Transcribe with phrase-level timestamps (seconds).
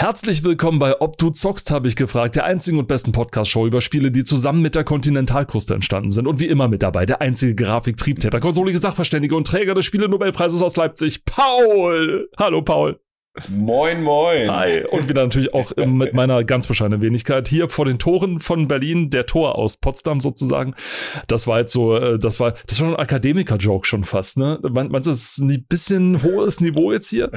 [0.00, 3.80] Herzlich willkommen bei Ob du zockst, habe ich gefragt, der einzigen und besten Podcast-Show über
[3.80, 6.28] Spiele, die zusammen mit der Kontinentalkruste entstanden sind.
[6.28, 10.76] Und wie immer mit dabei der einzige Grafik-Triebtäter, konsolige Sachverständige und Träger des Spiele-Nobelpreises aus
[10.76, 12.30] Leipzig, Paul.
[12.38, 13.00] Hallo, Paul.
[13.48, 14.50] Moin, moin.
[14.50, 14.84] Hi.
[14.90, 19.10] Und wieder natürlich auch mit meiner ganz bescheidenen Wenigkeit hier vor den Toren von Berlin,
[19.10, 20.74] der Tor aus Potsdam sozusagen.
[21.26, 24.58] Das war jetzt so, äh, das war, das war ein Akademiker-Joke schon fast, ne?
[24.62, 27.30] Meinst du, das ist ein bisschen hohes Niveau jetzt hier?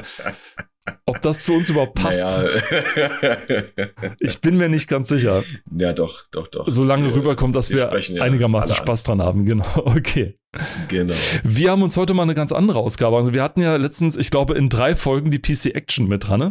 [1.06, 2.38] Ob das zu uns überhaupt passt?
[2.38, 3.36] Naja.
[4.18, 5.44] ich bin mir nicht ganz sicher.
[5.76, 6.64] Ja, doch, doch, doch.
[6.68, 9.44] Solange wir, rüberkommt, dass wir, wir ja einigermaßen Spaß dran haben.
[9.44, 10.38] Genau, okay.
[10.88, 11.14] Genau.
[11.44, 13.16] Wir haben uns heute mal eine ganz andere Ausgabe.
[13.16, 16.40] Also wir hatten ja letztens, ich glaube, in drei Folgen die PC Action mit dran,
[16.40, 16.50] ne?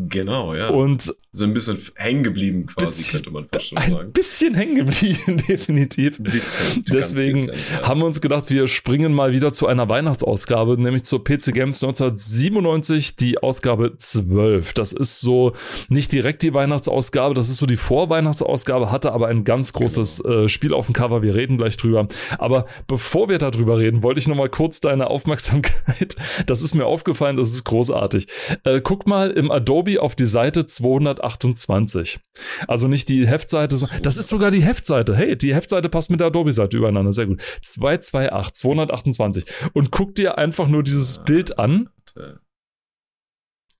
[0.00, 0.68] Genau, ja.
[0.68, 4.06] Und so ein bisschen hängen geblieben quasi, bisschen, könnte man fast schon ein sagen.
[4.06, 6.18] Ein bisschen hängen geblieben, definitiv.
[6.20, 7.88] Dezent, Deswegen dezent, ja.
[7.88, 11.82] haben wir uns gedacht, wir springen mal wieder zu einer Weihnachtsausgabe, nämlich zur PC Games
[11.82, 14.72] 1997, die Ausgabe 12.
[14.74, 15.54] Das ist so
[15.88, 20.44] nicht direkt die Weihnachtsausgabe, das ist so die Vorweihnachtsausgabe, hatte aber ein ganz großes genau.
[20.44, 21.22] äh, Spiel auf dem Cover.
[21.22, 22.06] Wir reden gleich drüber.
[22.38, 26.14] Aber bevor wir darüber reden, wollte ich nochmal kurz deine Aufmerksamkeit,
[26.46, 28.28] das ist mir aufgefallen, das ist großartig.
[28.62, 32.20] Äh, guck mal im Adobe Adobe auf die Seite 228.
[32.66, 35.16] Also nicht die Heftseite, das ist sogar die Heftseite.
[35.16, 37.12] Hey, die Heftseite passt mit der Adobe-Seite übereinander.
[37.12, 37.40] Sehr gut.
[37.62, 39.44] 228, 228.
[39.72, 41.88] Und guck dir einfach nur dieses Bild an.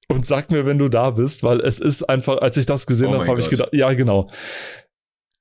[0.08, 3.08] Und sag mir, wenn du da bist, weil es ist einfach, als ich das gesehen
[3.08, 4.30] oh habe, habe ich gedacht, ja, genau.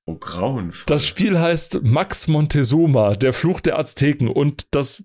[0.04, 0.84] Oh, grauenvoll.
[0.86, 4.28] Das Spiel heißt Max Montezuma, der Fluch der Azteken.
[4.28, 5.04] Und das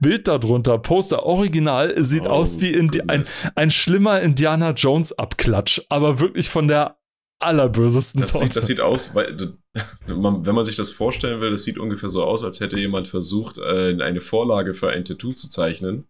[0.00, 5.80] Bild darunter, Poster original, sieht oh, aus wie in ein, ein schlimmer Indiana Jones Abklatsch,
[5.88, 6.98] aber wirklich von der
[7.40, 8.46] allerbösesten das Sorte.
[8.46, 9.36] Sieht, das sieht aus, weil,
[10.06, 13.58] wenn man sich das vorstellen will, das sieht ungefähr so aus, als hätte jemand versucht,
[13.58, 16.08] äh, eine Vorlage für ein Tattoo zu zeichnen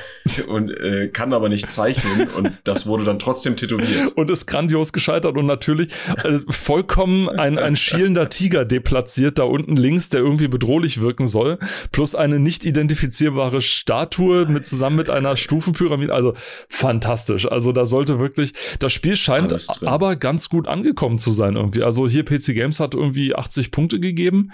[0.46, 4.12] und äh, kann aber nicht zeichnen und das wurde dann trotzdem tätowiert.
[4.16, 5.92] Und ist grandios gescheitert und natürlich
[6.24, 11.58] äh, vollkommen ein, ein schielender Tiger deplatziert da unten links, der irgendwie bedrohlich wirken soll,
[11.90, 16.34] plus eine nicht identifizierbare Statue mit zusammen mit einer Stufenpyramide, also
[16.68, 17.50] fantastisch.
[17.50, 19.54] Also da sollte wirklich, das Spiel scheint
[19.84, 21.82] aber ganz gut angekommen zu sein irgendwie.
[21.82, 24.52] Also hier PC Games hat irgendwie 80 Punkte gegeben.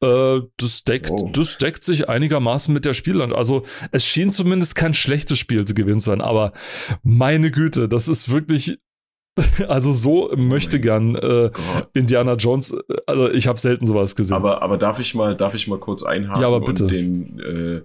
[0.00, 1.30] Äh, das deckt, oh.
[1.32, 3.32] das deckt sich einigermaßen mit der Spielland.
[3.32, 3.62] Also
[3.92, 6.52] es schien zumindest kein schlechtes Spiel zu gewinnen sein, aber
[7.02, 8.78] meine Güte, das ist wirklich
[9.68, 11.50] also so oh möchte gern äh,
[11.92, 12.72] Indiana Jones.
[12.72, 14.36] Äh, also ich habe selten sowas gesehen.
[14.36, 16.84] Aber, aber darf ich mal, darf ich mal kurz einhaken ja, aber bitte.
[16.84, 17.82] und den, äh,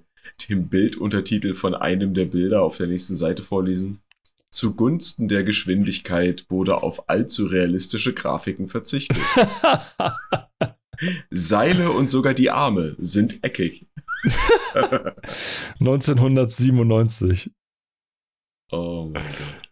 [0.47, 4.00] den Bilduntertitel von einem der Bilder auf der nächsten Seite vorlesen?
[4.51, 9.19] Zugunsten der Geschwindigkeit wurde auf allzu realistische Grafiken verzichtet.
[11.29, 13.85] Seile und sogar die Arme sind eckig.
[15.80, 17.52] 1997.
[18.72, 19.69] Oh mein Gott.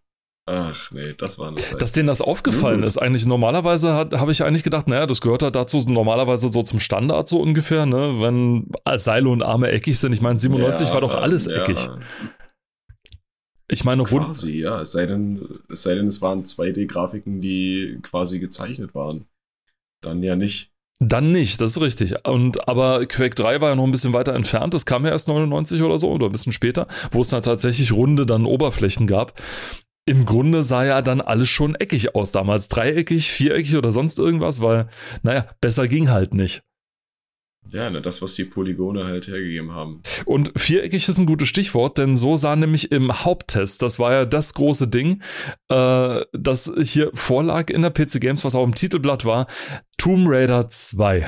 [0.49, 1.81] Ach nee, das war eine Zeit.
[1.81, 5.55] Dass denen das aufgefallen ist, eigentlich normalerweise habe ich eigentlich gedacht, naja, das gehört halt
[5.55, 8.21] dazu normalerweise so zum Standard so ungefähr, ne?
[8.21, 10.13] Wenn Seile und Arme eckig sind.
[10.13, 11.57] Ich meine, 97 ja, war doch alles ja.
[11.57, 11.89] eckig.
[13.69, 14.79] Ich meine, quasi, ja.
[14.79, 19.25] Es sei, denn, es sei denn, es waren 2D-Grafiken, die quasi gezeichnet waren.
[20.01, 20.71] Dann ja nicht.
[20.99, 22.15] Dann nicht, das ist richtig.
[22.25, 24.73] Und aber Quake 3 war ja noch ein bisschen weiter entfernt.
[24.73, 27.91] Das kam ja erst 99 oder so oder ein bisschen später, wo es dann tatsächlich
[27.91, 29.39] runde dann Oberflächen gab.
[30.07, 32.69] Im Grunde sah ja dann alles schon eckig aus damals.
[32.69, 34.87] Dreieckig, viereckig oder sonst irgendwas, weil,
[35.21, 36.63] naja, besser ging halt nicht.
[37.71, 40.01] Ja, ne, das, was die Polygone halt hergegeben haben.
[40.25, 44.25] Und viereckig ist ein gutes Stichwort, denn so sah nämlich im Haupttest, das war ja
[44.25, 45.21] das große Ding,
[45.69, 49.47] äh, das hier vorlag in der PC Games, was auch im Titelblatt war,
[49.97, 51.27] Tomb Raider 2.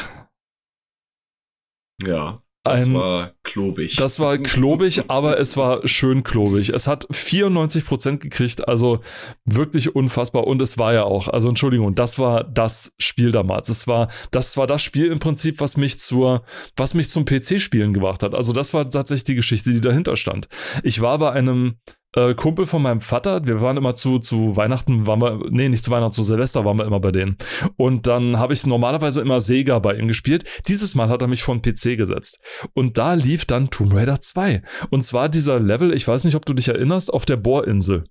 [2.04, 2.42] Ja.
[2.64, 3.96] Das ein, war klobig.
[3.96, 6.70] Das war klobig, aber es war schön klobig.
[6.70, 9.00] Es hat 94% gekriegt, also
[9.46, 10.46] wirklich unfassbar.
[10.46, 13.70] Und es war ja auch, also Entschuldigung, das war das Spiel damals.
[13.70, 16.44] Es war, das war das Spiel im Prinzip, was mich zur,
[16.76, 18.36] was mich zum PC-Spielen gebracht hat.
[18.36, 20.50] Also das war tatsächlich die Geschichte, die dahinter stand.
[20.84, 21.78] Ich war bei einem
[22.16, 25.84] äh, Kumpel von meinem Vater, wir waren immer zu, zu Weihnachten, waren wir, nee, nicht
[25.84, 27.38] zu Weihnachten, zu Silvester waren wir immer bei denen.
[27.78, 30.44] Und dann habe ich normalerweise immer Sega bei ihm gespielt.
[30.68, 32.40] Dieses Mal hat er mich vor den PC gesetzt.
[32.74, 34.64] Und da lief dann Tomb Raider 2.
[34.90, 38.06] Und zwar dieser Level, ich weiß nicht, ob du dich erinnerst, auf der Bohrinsel.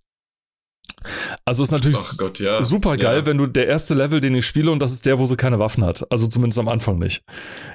[1.44, 2.62] Also ist natürlich Gott, ja.
[2.62, 3.26] super geil, ja.
[3.26, 5.58] wenn du der erste Level, den ich spiele, und das ist der, wo sie keine
[5.58, 6.10] Waffen hat.
[6.10, 7.22] Also zumindest am Anfang nicht.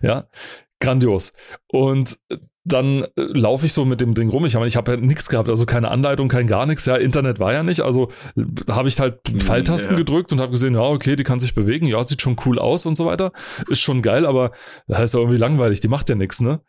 [0.01, 0.27] Ja
[0.83, 1.33] Grandios.
[1.67, 2.17] Und
[2.65, 4.45] dann äh, laufe ich so mit dem Ding rum.
[4.45, 6.85] Ich, ich habe ja nichts gehabt, also keine Anleitung, kein gar nichts.
[6.85, 7.81] Ja, Internet war ja nicht.
[7.81, 9.97] Also äh, habe ich halt Mhm, Pfeiltasten ja.
[9.97, 11.87] gedrückt und habe gesehen, ja, okay, die kann sich bewegen.
[11.87, 13.31] Ja, sieht schon cool aus und so weiter.
[13.69, 14.51] Ist schon geil, aber
[14.87, 15.79] das heißt ja irgendwie langweilig.
[15.79, 16.61] Die macht ja nichts, ne?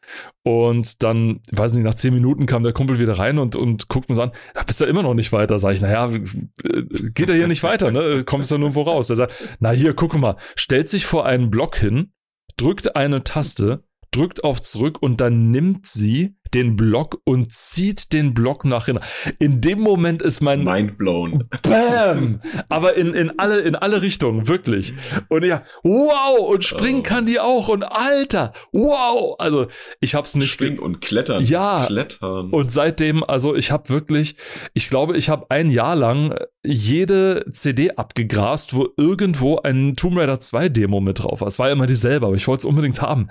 [0.43, 4.08] Und dann, weiß nicht, nach zehn Minuten kam der Kumpel wieder rein und, und guckt
[4.14, 5.58] so an, ja, bist du immer noch nicht weiter?
[5.58, 6.82] Sag ich, naja, äh,
[7.14, 8.25] geht er hier nicht weiter, ne?
[8.25, 9.10] Kommst du nirgendwo raus?
[9.10, 12.12] Er sagt, na hier, guck mal, stellt sich vor einen Block hin,
[12.56, 13.84] drückt eine Taste,
[14.14, 19.02] drückt auf zurück und dann nimmt sie den Block und zieht den Block nach hinten.
[19.40, 21.49] In dem Moment ist mein Mind blown.
[21.64, 22.40] Bam!
[22.69, 24.94] Aber in, in, alle, in alle Richtungen, wirklich.
[25.28, 26.49] Und ja, wow!
[26.49, 27.02] Und springen Oh.
[27.02, 27.66] kann die auch.
[27.69, 29.34] Und Alter, wow!
[29.40, 29.66] Also,
[30.00, 30.56] ich hab's nicht.
[30.58, 31.43] ge- Springen und klettern.
[31.44, 31.87] Ja.
[31.87, 32.50] Klettern.
[32.50, 34.37] Und seitdem, also ich habe wirklich,
[34.75, 40.38] ich glaube, ich habe ein Jahr lang jede CD abgegrast, wo irgendwo ein Tomb Raider
[40.38, 41.49] 2 Demo mit drauf war.
[41.49, 43.28] Es war ja immer dieselbe, aber ich wollte es unbedingt haben.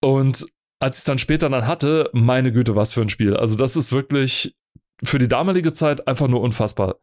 [0.00, 0.46] Und
[0.80, 3.36] als ich es dann später dann hatte, meine Güte, was für ein Spiel.
[3.36, 4.54] Also das ist wirklich
[5.02, 6.96] für die damalige Zeit einfach nur unfassbar.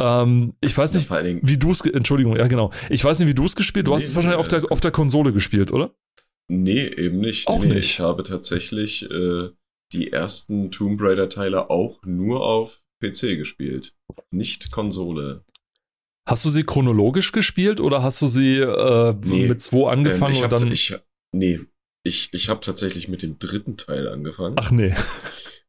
[0.00, 2.70] Ähm, ich weiß Ja, nicht, Dingen, wie du es, Entschuldigung, ja genau.
[2.88, 3.86] Ich weiß nicht, wie du es gespielt.
[3.86, 5.94] Du hast Nee, es wahrscheinlich nee, auf der, auf der Konsole gespielt, oder?
[6.48, 7.46] nee, eben nicht.
[7.48, 7.90] Auch nee, nicht.
[7.90, 9.50] Ich habe tatsächlich äh,
[9.92, 13.94] die ersten Tomb Raider-Teile auch nur auf PC gespielt.
[14.30, 15.44] Nicht Konsole.
[16.26, 20.52] Hast du sie chronologisch gespielt oder hast du sie äh, mit 2 angefangen Ähm, und
[20.52, 20.72] dann.
[20.72, 20.94] ich,
[21.32, 21.60] nee,
[22.04, 24.94] ich, ich habe tatsächlich mit dem dritten Teil angefangen Ach nee.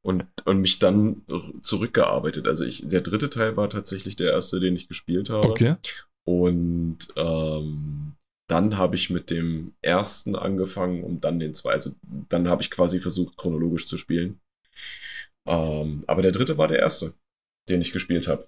[0.01, 1.24] und, und mich dann
[1.62, 2.47] zurückgearbeitet.
[2.47, 5.50] Also ich, der dritte Teil war tatsächlich der erste, den ich gespielt habe.
[5.50, 5.75] Okay.
[6.25, 8.13] Und ähm,
[8.50, 11.75] dann habe ich mit dem ersten angefangen und dann den zweiten.
[11.75, 11.91] Also
[12.30, 14.39] dann habe ich quasi versucht, chronologisch zu spielen.
[15.45, 17.13] Ähm, aber der dritte war der erste,
[17.69, 18.47] den ich gespielt habe.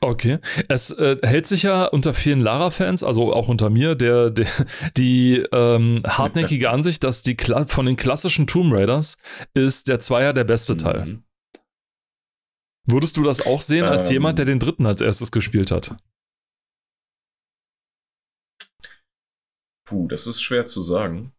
[0.00, 0.38] Okay.
[0.68, 4.46] Es äh, hält sich ja unter vielen Lara-Fans, also auch unter mir, der, der,
[4.96, 9.16] die ähm, hartnäckige Ansicht, dass die Kla von den klassischen Tomb Raiders
[9.54, 11.06] ist der Zweier der beste Teil.
[11.06, 11.24] Mhm.
[12.86, 14.12] Würdest du das auch sehen als Ähm.
[14.14, 15.96] jemand, der den dritten als erstes gespielt hat?
[19.86, 21.32] Puh, das ist schwer zu sagen.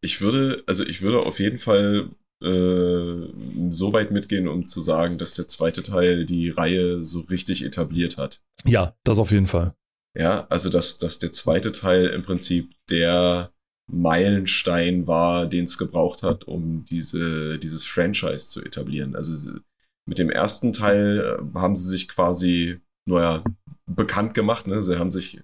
[0.00, 2.10] Ich würde, also ich würde auf jeden Fall
[2.42, 3.28] äh,
[3.70, 8.18] so weit mitgehen, um zu sagen, dass der zweite Teil die Reihe so richtig etabliert
[8.18, 8.42] hat.
[8.64, 9.74] Ja, das auf jeden Fall.
[10.16, 13.52] Ja, also dass, dass der zweite Teil im Prinzip der
[13.90, 19.14] Meilenstein war, den es gebraucht hat, um diese, dieses Franchise zu etablieren.
[19.14, 19.52] Also
[20.06, 23.44] mit dem ersten Teil äh, haben sie sich quasi, naja,
[23.86, 24.82] bekannt gemacht, ne?
[24.82, 25.40] Sie haben sich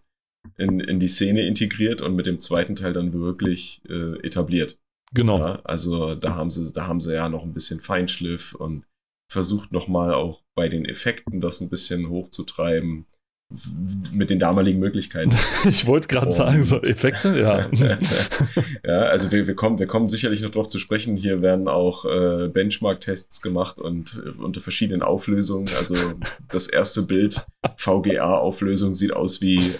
[0.57, 4.79] in, in die Szene integriert und mit dem zweiten Teil dann wirklich äh, etabliert.
[5.15, 5.39] Genau.
[5.39, 8.85] Ja, also da haben sie, da haben sie ja noch ein bisschen Feinschliff und
[9.31, 13.07] versucht nochmal auch bei den Effekten das ein bisschen hochzutreiben
[14.13, 15.31] mit den damaligen Möglichkeiten.
[15.65, 17.69] Ich wollte gerade sagen, so Effekte, ja.
[18.85, 21.17] ja, also wir, wir, kommen, wir kommen sicherlich noch drauf zu sprechen.
[21.17, 25.67] Hier werden auch äh, Benchmark-Tests gemacht und äh, unter verschiedenen Auflösungen.
[25.79, 25.95] Also
[26.51, 27.45] das erste Bild,
[27.77, 29.73] VGA-Auflösung, sieht aus wie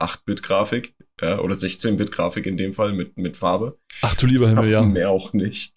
[0.00, 3.78] 8-Bit-Grafik ja, oder 16-Bit-Grafik in dem Fall mit, mit Farbe.
[4.02, 4.82] Ach du lieber Himmel, ja.
[4.82, 5.74] Mehr auch nicht.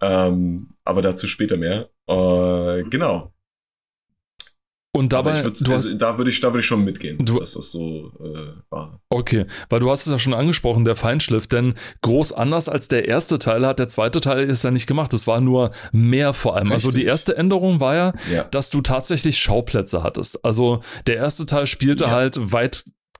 [0.00, 1.90] Ähm, aber dazu später mehr.
[2.08, 3.31] Äh, genau.
[4.94, 7.40] Und dabei, würd, du also, hast, da würde ich, da würde ich schon mitgehen, Du-
[7.40, 9.00] dass das so äh, war.
[9.08, 13.08] okay, weil du hast es ja schon angesprochen, der Feinschliff, denn groß anders als der
[13.08, 15.14] erste Teil hat der zweite Teil ist ja nicht gemacht.
[15.14, 16.70] Es war nur mehr vor allem.
[16.72, 17.08] Also die Richtig.
[17.08, 18.44] erste Änderung war ja, Ja.
[18.44, 20.44] dass du tatsächlich Schauplätze hattest.
[20.44, 22.10] Also der erste Teil spielte Ja.
[22.10, 22.52] halt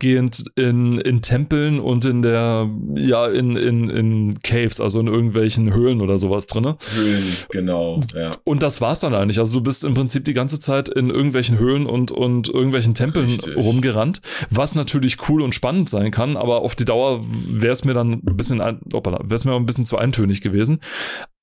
[0.03, 5.73] weitgehend in, in Tempeln und in der, ja, in, in, in Caves, also in irgendwelchen
[5.73, 6.77] Höhlen oder sowas drinne.
[6.95, 8.33] Höhlen, genau, ja.
[8.45, 9.39] Und das war's dann eigentlich.
[9.39, 13.27] Also du bist im Prinzip die ganze Zeit in irgendwelchen Höhlen und, und irgendwelchen Tempeln
[13.27, 13.57] Richtig.
[13.57, 17.95] rumgerannt, was natürlich cool und spannend sein kann, aber auf die Dauer wäre es mir
[17.95, 20.81] dann ein bisschen, ein, wäre es mir ein bisschen zu eintönig gewesen.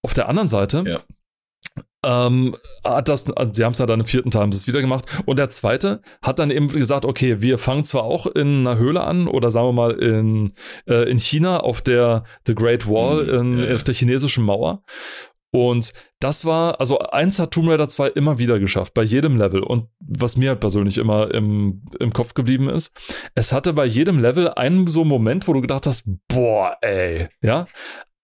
[0.02, 1.00] Auf der anderen Seite Ja.
[2.06, 4.68] Ähm, hat das, also sie haben es ja dann im vierten Teil haben sie es
[4.68, 5.06] wieder gemacht.
[5.26, 9.02] Und der zweite hat dann eben gesagt, okay, wir fangen zwar auch in einer Höhle
[9.02, 10.54] an oder sagen wir mal in,
[10.88, 13.74] äh, in China auf der The Great Wall, Mhm, in, ja.
[13.76, 14.84] auf der chinesischen Mauer.
[15.52, 19.64] Und das war, also eins hat Tomb Raider 2 immer wieder geschafft, bei jedem Level.
[19.64, 22.96] Und was mir halt persönlich immer im, im Kopf geblieben ist,
[23.34, 27.66] es hatte bei jedem Level einen so Moment, wo du gedacht hast, boah, ey, ja.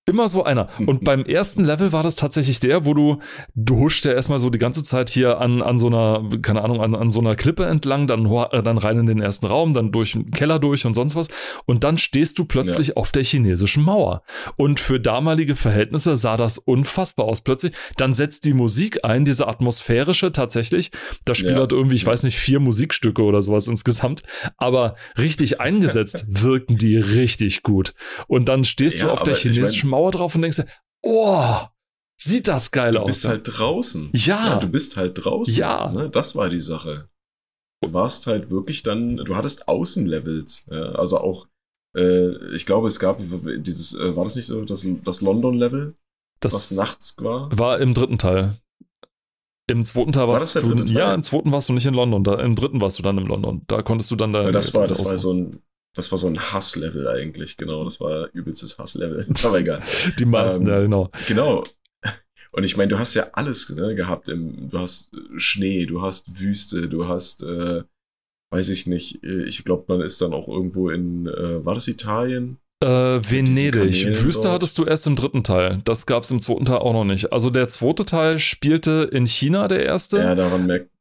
[0.07, 0.67] Immer so einer.
[0.85, 3.17] Und beim ersten Level war das tatsächlich der, wo du,
[3.55, 6.79] du huscht ja erstmal so die ganze Zeit hier an, an so einer, keine Ahnung,
[6.79, 9.91] an, an so einer Klippe entlang, dann, äh, dann rein in den ersten Raum, dann
[9.91, 11.29] durch den Keller durch und sonst was.
[11.65, 12.93] Und dann stehst du plötzlich ja.
[12.97, 14.21] auf der chinesischen Mauer.
[14.57, 17.41] Und für damalige Verhältnisse sah das unfassbar aus.
[17.41, 20.91] Plötzlich, dann setzt die Musik ein, diese atmosphärische tatsächlich.
[21.25, 21.61] Das Spiel ja.
[21.61, 22.11] hat irgendwie, ich ja.
[22.11, 24.21] weiß nicht, vier Musikstücke oder sowas insgesamt.
[24.57, 27.95] Aber richtig eingesetzt wirken die richtig gut.
[28.27, 30.67] Und dann stehst du auf der chinesischen Mauer drauf und denkst dir,
[31.01, 31.57] oh,
[32.17, 33.03] sieht das geil aus.
[33.03, 34.09] Du bist halt draußen.
[34.13, 34.47] Ja.
[34.47, 34.59] ja.
[34.59, 35.55] Du bist halt draußen.
[35.55, 35.91] Ja.
[35.91, 36.09] Ne?
[36.09, 37.09] Das war die Sache.
[37.81, 40.65] Du warst halt wirklich dann, du hattest Außenlevels.
[40.69, 40.93] Ja?
[40.93, 41.47] Also auch,
[41.95, 45.95] äh, ich glaube, es gab dieses, äh, war das nicht so, das, das London-Level?
[46.39, 47.49] Das was nachts war?
[47.57, 48.57] War im dritten Teil.
[49.67, 52.23] Im zweiten Teil warst war das du, ja, im zweiten warst du nicht in London,
[52.23, 53.63] da, im dritten warst du dann in London.
[53.67, 54.51] Da konntest du dann da.
[54.51, 55.59] das war, das war so ein,
[55.95, 57.83] das war so ein Hasslevel eigentlich, genau.
[57.83, 59.25] Das war übelstes Hasslevel.
[59.43, 59.81] Aber egal.
[60.19, 61.09] Die meisten, ähm, ja, genau.
[61.27, 61.63] Genau.
[62.51, 64.29] Und ich meine, du hast ja alles ne, gehabt.
[64.29, 67.83] Im, du hast Schnee, du hast Wüste, du hast, äh,
[68.51, 71.87] weiß ich nicht, äh, ich glaube, man ist dann auch irgendwo in, äh, war das
[71.87, 72.57] Italien?
[72.81, 74.05] Äh, Venedig.
[74.23, 74.55] Wüste dort.
[74.55, 75.81] hattest du erst im dritten Teil.
[75.85, 77.31] Das gab es im zweiten Teil auch noch nicht.
[77.31, 80.17] Also der zweite Teil spielte in China, der erste.
[80.17, 80.94] Ja, daran merkt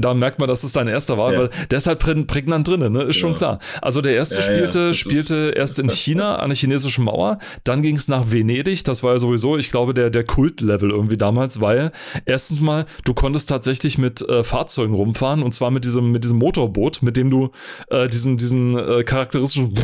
[0.00, 1.38] da merkt man, dass es dein erster war, ja.
[1.38, 3.02] weil der ist halt prägnant drin, ne?
[3.02, 3.20] Ist ja.
[3.20, 3.58] schon klar.
[3.82, 7.96] Also der erste ja, spielte, spielte erst in China an der chinesischen Mauer, dann ging
[7.96, 11.92] es nach Venedig, das war ja sowieso, ich glaube, der, der Kultlevel irgendwie damals, weil
[12.24, 16.38] erstens mal, du konntest tatsächlich mit äh, Fahrzeugen rumfahren und zwar mit diesem, mit diesem
[16.38, 17.50] Motorboot, mit dem du
[17.90, 19.74] äh, diesen, diesen äh, charakteristischen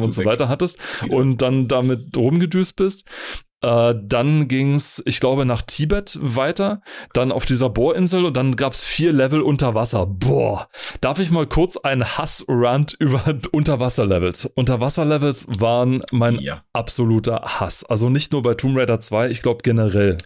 [0.00, 3.04] und so weiter hattest und dann damit rumgedüst bist.
[3.62, 6.82] Äh, dann ging es, ich glaube, nach Tibet weiter,
[7.14, 10.06] dann auf dieser Bohrinsel und dann gab es vier Level unter Wasser.
[10.06, 10.68] Boah,
[11.00, 14.46] darf ich mal kurz einen Hass-Rant über Unterwasserlevels?
[14.54, 16.64] Unterwasserlevels waren mein ja.
[16.72, 17.84] absoluter Hass.
[17.84, 20.18] Also nicht nur bei Tomb Raider 2, ich glaube generell.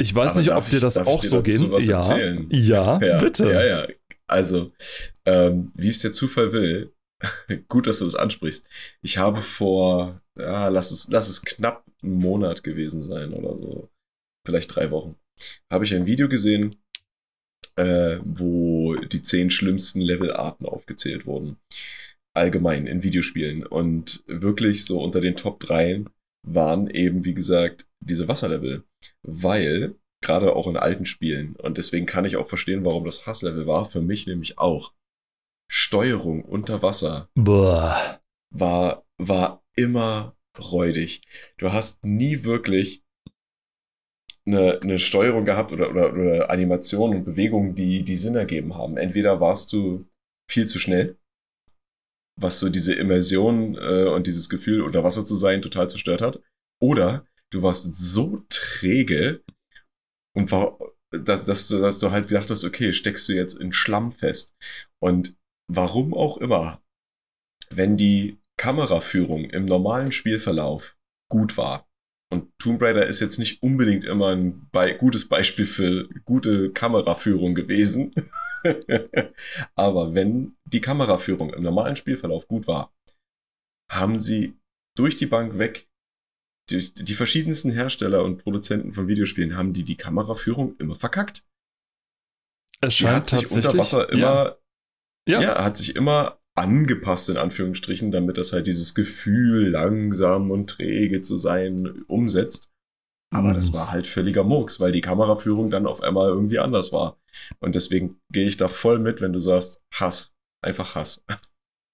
[0.00, 1.60] Ich weiß Aber nicht, ob dir das auch so geht.
[1.80, 2.16] Ja,
[2.50, 3.50] ja, ja, bitte.
[3.50, 3.86] Ja, ja.
[4.28, 4.72] Also,
[5.26, 6.92] ähm, wie es der Zufall will,
[7.68, 8.68] gut, dass du das ansprichst.
[9.02, 13.90] Ich habe vor ja, lass es, lass es knapp einen Monat gewesen sein oder so.
[14.46, 15.16] Vielleicht drei Wochen.
[15.70, 16.76] Habe ich ein Video gesehen,
[17.76, 21.56] äh, wo die zehn schlimmsten Levelarten aufgezählt wurden.
[22.34, 23.66] Allgemein in Videospielen.
[23.66, 26.04] Und wirklich so unter den Top 3
[26.46, 28.84] waren eben, wie gesagt, diese Wasserlevel.
[29.22, 33.66] Weil, gerade auch in alten Spielen, und deswegen kann ich auch verstehen, warum das Hasslevel
[33.66, 34.92] war, für mich nämlich auch.
[35.70, 38.20] Steuerung unter Wasser Boah.
[38.50, 41.22] war, war immer räudig.
[41.58, 43.04] Du hast nie wirklich
[44.46, 48.96] eine, eine Steuerung gehabt oder, oder, oder Animationen und Bewegungen, die, die Sinn ergeben haben.
[48.96, 50.06] Entweder warst du
[50.50, 51.18] viel zu schnell,
[52.40, 56.40] was so diese Immersion äh, und dieses Gefühl, unter Wasser zu sein, total zerstört hat,
[56.80, 59.42] oder du warst so träge
[60.34, 60.78] und war,
[61.10, 64.54] dass, dass, du, dass du halt gedacht hast, okay, steckst du jetzt in Schlamm fest.
[65.02, 65.36] Und
[65.68, 66.82] warum auch immer,
[67.70, 70.96] wenn die Kameraführung im normalen Spielverlauf
[71.30, 71.88] gut war.
[72.30, 77.54] Und Tomb Raider ist jetzt nicht unbedingt immer ein Be gutes Beispiel für gute Kameraführung
[77.54, 78.12] gewesen.
[79.74, 82.92] Aber wenn die Kameraführung im normalen Spielverlauf gut war,
[83.90, 84.58] haben sie
[84.94, 85.88] durch die Bank weg,
[86.68, 91.44] die, die verschiedensten Hersteller und Produzenten von Videospielen haben die die Kameraführung immer verkackt.
[92.80, 94.58] Es scheint die hat sich unter Wasser immer, ja.
[95.28, 95.40] Ja.
[95.40, 101.20] ja, hat sich immer angepasst in Anführungsstrichen, damit das halt dieses Gefühl, langsam und träge
[101.20, 102.70] zu sein, umsetzt.
[103.30, 103.54] Aber mhm.
[103.54, 107.18] das war halt völliger Murks, weil die Kameraführung dann auf einmal irgendwie anders war.
[107.60, 110.34] Und deswegen gehe ich da voll mit, wenn du sagst, Hass.
[110.60, 111.24] Einfach Hass.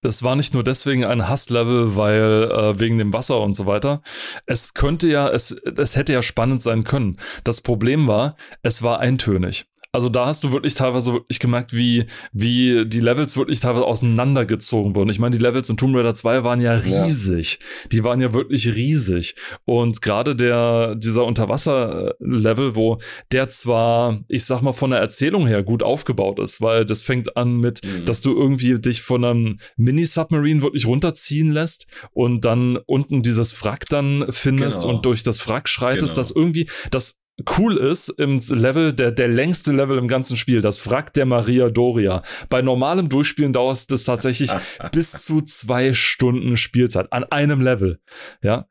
[0.01, 4.01] Das war nicht nur deswegen ein Hasslevel, weil äh, wegen dem Wasser und so weiter.
[4.45, 7.17] Es könnte ja, es, es hätte ja spannend sein können.
[7.43, 9.65] Das Problem war, es war eintönig.
[9.95, 14.93] Also da hast du wirklich teilweise wirklich gemerkt, wie, wie die Levels wirklich teilweise auseinandergezogen
[14.93, 15.09] wurden.
[15.09, 17.59] Ich meine, die Levels in Tomb Raider 2 waren ja riesig.
[17.61, 17.87] Ja.
[17.93, 19.35] Die waren ja wirklich riesig.
[19.63, 22.97] Und gerade der, dieser Unterwasser-Level, wo
[23.31, 27.37] der zwar, ich sag mal, von der Erzählung her gut aufgebaut ist, weil das fängt
[27.37, 28.03] an mit, mhm.
[28.03, 33.85] dass du irgendwie dich von einem Mini-Submarine wirklich runterziehen lässt und dann unten dieses Wrack
[33.85, 34.95] dann findest genau.
[34.95, 36.15] und durch das Wrack schreitest, genau.
[36.15, 37.21] dass irgendwie, das
[37.57, 41.69] cool ist im Level, der, der längste Level im ganzen Spiel, das Wrack der Maria
[41.69, 42.23] Doria.
[42.49, 44.51] Bei normalem Durchspielen dauert es tatsächlich
[44.91, 47.99] bis zu zwei Stunden Spielzeit an einem Level.
[48.41, 48.67] Ja.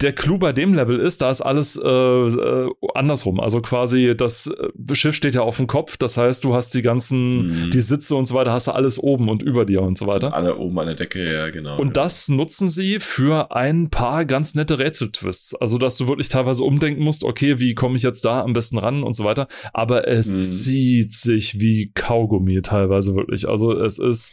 [0.00, 3.40] Der Clou bei dem Level ist, da ist alles äh, äh, andersrum.
[3.40, 6.82] Also quasi das äh, Schiff steht ja auf dem Kopf, das heißt, du hast die
[6.82, 7.70] ganzen, mhm.
[7.70, 10.34] die Sitze und so weiter, hast du alles oben und über dir und so weiter.
[10.34, 11.78] Alle oben an der Decke, ja, genau.
[11.78, 15.54] Und das nutzen sie für ein paar ganz nette Rätseltwists.
[15.54, 18.78] Also, dass du wirklich teilweise umdenken musst, okay, wie komme ich jetzt da am besten
[18.78, 19.48] ran und so weiter.
[19.72, 20.42] Aber es mhm.
[20.42, 23.48] zieht sich wie Kaugummi teilweise wirklich.
[23.48, 24.32] Also, es ist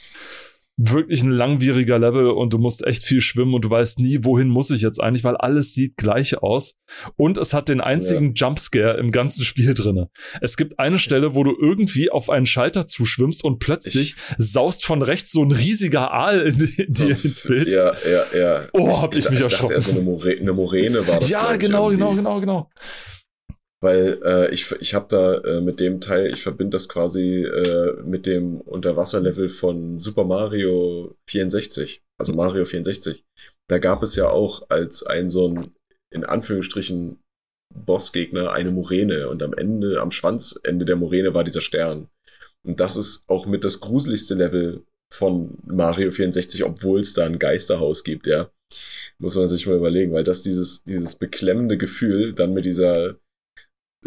[0.78, 4.48] wirklich ein langwieriger Level und du musst echt viel schwimmen und du weißt nie, wohin
[4.48, 6.78] muss ich jetzt eigentlich, weil alles sieht gleich aus.
[7.16, 8.48] Und es hat den einzigen ja.
[8.48, 10.10] Jumpscare im ganzen Spiel drinne.
[10.40, 14.86] Es gibt eine Stelle, wo du irgendwie auf einen Schalter zuschwimmst und plötzlich ich saust
[14.86, 17.72] von rechts so ein riesiger Aal in, in dir ins Bild.
[17.72, 18.68] Ja, ja, ja.
[18.74, 19.76] Oh, hab ich, ich mich ich erschrocken.
[19.76, 21.30] Dachte, so eine, More eine Moräne war das.
[21.30, 22.70] Ja, genau, genau, genau, genau
[23.82, 28.02] weil äh, ich, ich habe da äh, mit dem Teil, ich verbinde das quasi äh,
[28.04, 33.24] mit dem Unterwasserlevel von Super Mario 64, also Mario 64.
[33.70, 35.76] Da gab es ja auch als ein so ein,
[36.12, 37.20] in Anführungsstrichen,
[37.76, 42.08] Bossgegner eine Moräne und am Ende, am Schwanzende der Moräne war dieser Stern.
[42.66, 47.40] Und das ist auch mit das gruseligste Level von Mario 64, obwohl es da ein
[47.40, 48.50] Geisterhaus gibt, ja.
[49.20, 53.16] Muss man sich mal überlegen, weil das dieses, dieses beklemmende Gefühl dann mit dieser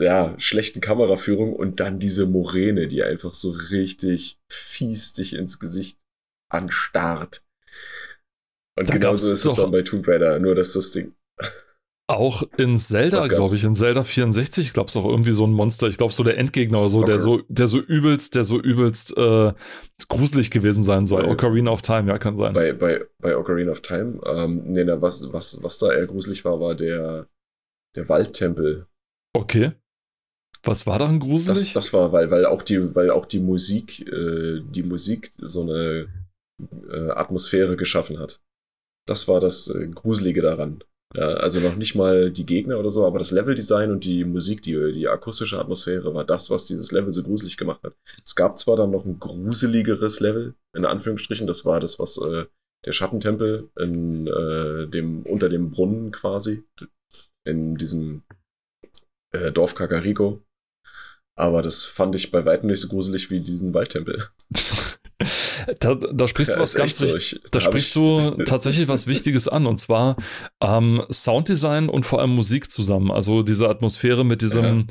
[0.00, 5.98] ja, schlechten Kameraführung und dann diese Moräne, die einfach so richtig fies dich ins Gesicht
[6.48, 7.42] anstarrt.
[8.78, 11.14] Und da genauso ist es dann bei Tomb Raider, nur dass das Ding.
[12.10, 15.86] Auch in Zelda, glaube ich, in Zelda 64, glaube es auch irgendwie so ein Monster,
[15.86, 17.06] ich glaube so der Endgegner oder so, okay.
[17.06, 19.52] der so, der so übelst, der so übelst äh,
[20.08, 21.22] gruselig gewesen sein soll.
[21.22, 22.52] Bei, Ocarina of Time, ja, kann sein.
[22.52, 26.44] Bei, bei, bei Ocarina of Time, ähm, nee, na, was, was, was da eher gruselig
[26.44, 27.28] war, war der,
[27.94, 28.86] der Waldtempel.
[29.32, 29.70] Okay.
[30.62, 31.72] Was war daran gruselig?
[31.72, 35.62] Das, das war, weil, weil auch die, weil auch die Musik, äh, die Musik so
[35.62, 36.08] eine
[36.90, 38.40] äh, Atmosphäre geschaffen hat.
[39.06, 40.84] Das war das äh, Gruselige daran.
[41.14, 44.62] Ja, also noch nicht mal die Gegner oder so, aber das Leveldesign und die Musik,
[44.62, 47.96] die, die akustische Atmosphäre war das, was dieses Level so gruselig gemacht hat.
[48.24, 52.46] Es gab zwar dann noch ein gruseligeres Level, in Anführungsstrichen, das war das, was äh,
[52.86, 56.62] der Schattentempel in äh, dem, unter dem Brunnen quasi,
[57.44, 58.22] in diesem
[59.32, 60.40] äh, Dorf Kakariko,
[61.40, 64.28] aber das fand ich bei weitem nicht so gruselig wie diesen Waldtempel.
[65.80, 67.06] Da, da, sprichst ja, du was ganz so.
[67.06, 70.16] ich, da, da sprichst du tatsächlich was Wichtiges an und zwar
[70.60, 73.10] ähm, Sounddesign und vor allem Musik zusammen.
[73.10, 74.64] Also diese Atmosphäre mit diesem.
[74.64, 74.84] Ja.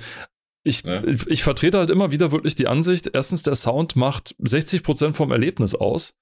[0.63, 1.03] Ich, ja.
[1.06, 5.32] ich, ich, vertrete halt immer wieder wirklich die Ansicht, erstens, der Sound macht 60% vom
[5.32, 6.20] Erlebnis aus.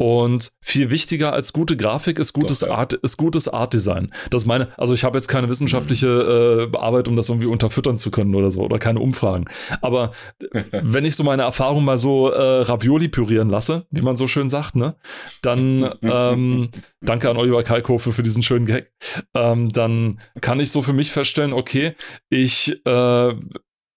[0.00, 2.74] Und viel wichtiger als gute Grafik ist gutes, Doch, ja.
[2.74, 4.14] Art, ist gutes Artdesign.
[4.30, 8.10] Das meine, also ich habe jetzt keine wissenschaftliche äh, Arbeit, um das irgendwie unterfüttern zu
[8.10, 9.44] können oder so, oder keine Umfragen.
[9.82, 10.12] Aber
[10.72, 14.48] wenn ich so meine Erfahrung mal so äh, Ravioli pürieren lasse, wie man so schön
[14.48, 14.96] sagt, ne,
[15.42, 16.70] dann ähm,
[17.02, 18.90] danke an Oliver Kalkofe für diesen schönen Gag.
[19.34, 21.94] Ähm, dann kann ich so für mich feststellen, okay,
[22.30, 23.34] ich, äh,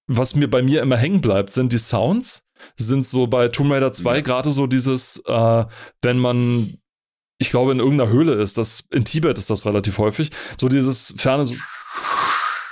[0.08, 3.94] was mir bei mir immer hängen bleibt, sind die Sounds sind so bei Tomb Raider
[3.94, 4.22] 2 ja.
[4.22, 5.66] gerade so dieses, äh,
[6.02, 6.78] wenn man,
[7.38, 11.14] ich glaube, in irgendeiner Höhle ist, das, in Tibet ist das relativ häufig, so dieses
[11.18, 11.56] ferne so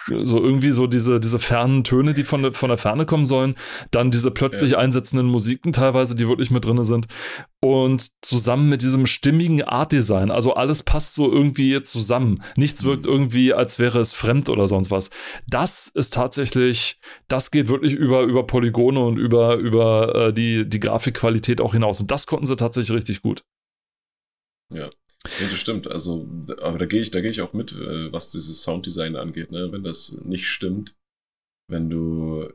[0.07, 3.55] so irgendwie so diese, diese fernen Töne, die von der, von der Ferne kommen sollen,
[3.91, 4.77] dann diese plötzlich ja.
[4.77, 7.07] einsetzenden Musiken teilweise, die wirklich mit drin sind
[7.59, 12.43] und zusammen mit diesem stimmigen Art-Design, also alles passt so irgendwie zusammen.
[12.55, 13.11] Nichts wirkt mhm.
[13.11, 15.09] irgendwie, als wäre es fremd oder sonst was.
[15.47, 20.79] Das ist tatsächlich, das geht wirklich über, über Polygone und über, über äh, die, die
[20.79, 23.43] Grafikqualität auch hinaus und das konnten sie tatsächlich richtig gut.
[24.73, 24.89] Ja.
[25.25, 25.87] Ja, das stimmt.
[25.87, 26.27] Also,
[26.61, 29.71] aber da gehe ich, da gehe ich auch mit, äh, was dieses Sounddesign angeht, ne?
[29.71, 30.95] Wenn das nicht stimmt,
[31.69, 32.49] wenn du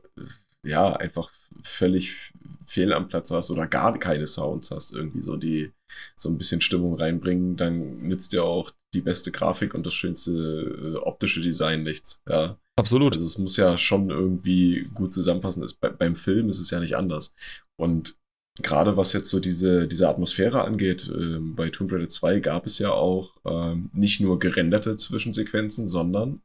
[0.63, 1.31] ja einfach
[1.63, 2.33] völlig
[2.65, 5.71] fehl am Platz hast oder gar keine Sounds hast, irgendwie so, die
[6.15, 10.31] so ein bisschen Stimmung reinbringen, dann nützt dir auch die beste Grafik und das schönste
[10.31, 12.21] äh, optische Design nichts.
[12.27, 12.59] Ja.
[12.75, 13.13] Absolut.
[13.13, 15.63] Also es muss ja schon irgendwie gut zusammenpassen.
[15.63, 17.33] Ist, bei, beim Film ist es ja nicht anders.
[17.79, 18.17] Und
[18.63, 22.79] gerade was jetzt so diese, diese Atmosphäre angeht, äh, bei Tomb Raider 2 gab es
[22.79, 26.41] ja auch äh, nicht nur gerenderte Zwischensequenzen, sondern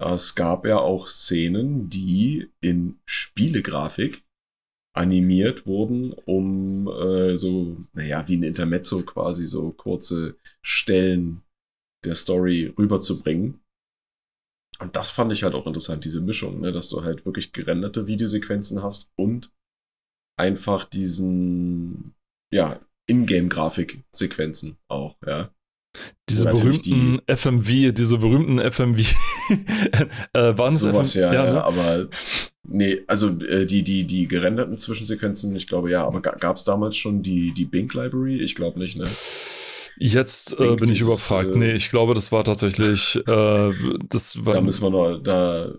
[0.00, 4.24] äh, es gab ja auch Szenen, die in Spielegrafik
[4.92, 11.42] animiert wurden, um äh, so, naja, wie ein Intermezzo quasi so kurze Stellen
[12.04, 13.60] der Story rüberzubringen.
[14.80, 18.06] Und das fand ich halt auch interessant, diese Mischung, ne, dass du halt wirklich gerenderte
[18.06, 19.52] Videosequenzen hast und
[20.40, 22.14] einfach diesen,
[22.52, 25.50] ja, Ingame-Grafik-Sequenzen auch, ja.
[26.28, 28.98] Diese berühmten die, FMV, diese berühmten FMV,
[30.32, 31.14] äh, waren es FMV?
[31.16, 31.64] Ja, ja, ne?
[31.64, 32.08] aber
[32.68, 36.96] nee, also äh, die, die, die gerenderten Zwischensequenzen, ich glaube ja, aber gab es damals
[36.96, 38.40] schon die, die Bing Library?
[38.40, 39.04] Ich glaube nicht, ne?
[39.98, 41.50] Jetzt äh, bin ich überfragt.
[41.50, 43.72] Äh, nee, ich glaube, das war tatsächlich, äh,
[44.08, 44.54] das war.
[44.54, 45.74] Da müssen wir noch, da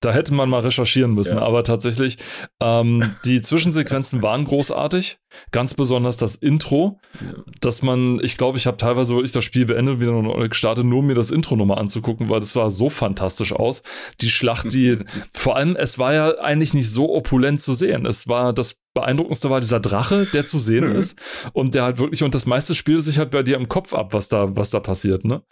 [0.00, 1.42] da hätte man mal recherchieren müssen, ja.
[1.42, 2.18] aber tatsächlich,
[2.60, 5.18] ähm, die Zwischensequenzen waren großartig.
[5.50, 7.42] Ganz besonders das Intro, ja.
[7.60, 11.00] dass man, ich glaube, ich habe teilweise wirklich das Spiel beendet, wieder neu gestartet, nur
[11.00, 13.82] um mir das Intro nochmal anzugucken, weil das sah so fantastisch aus.
[14.20, 14.96] Die Schlacht, die,
[15.34, 18.06] vor allem, es war ja eigentlich nicht so opulent zu sehen.
[18.06, 20.96] Es war, das beeindruckendste war dieser Drache, der zu sehen mhm.
[20.96, 21.20] ist
[21.52, 24.14] und der halt wirklich, und das meiste spielt sich halt bei dir im Kopf ab,
[24.14, 25.42] was da, was da passiert, ne?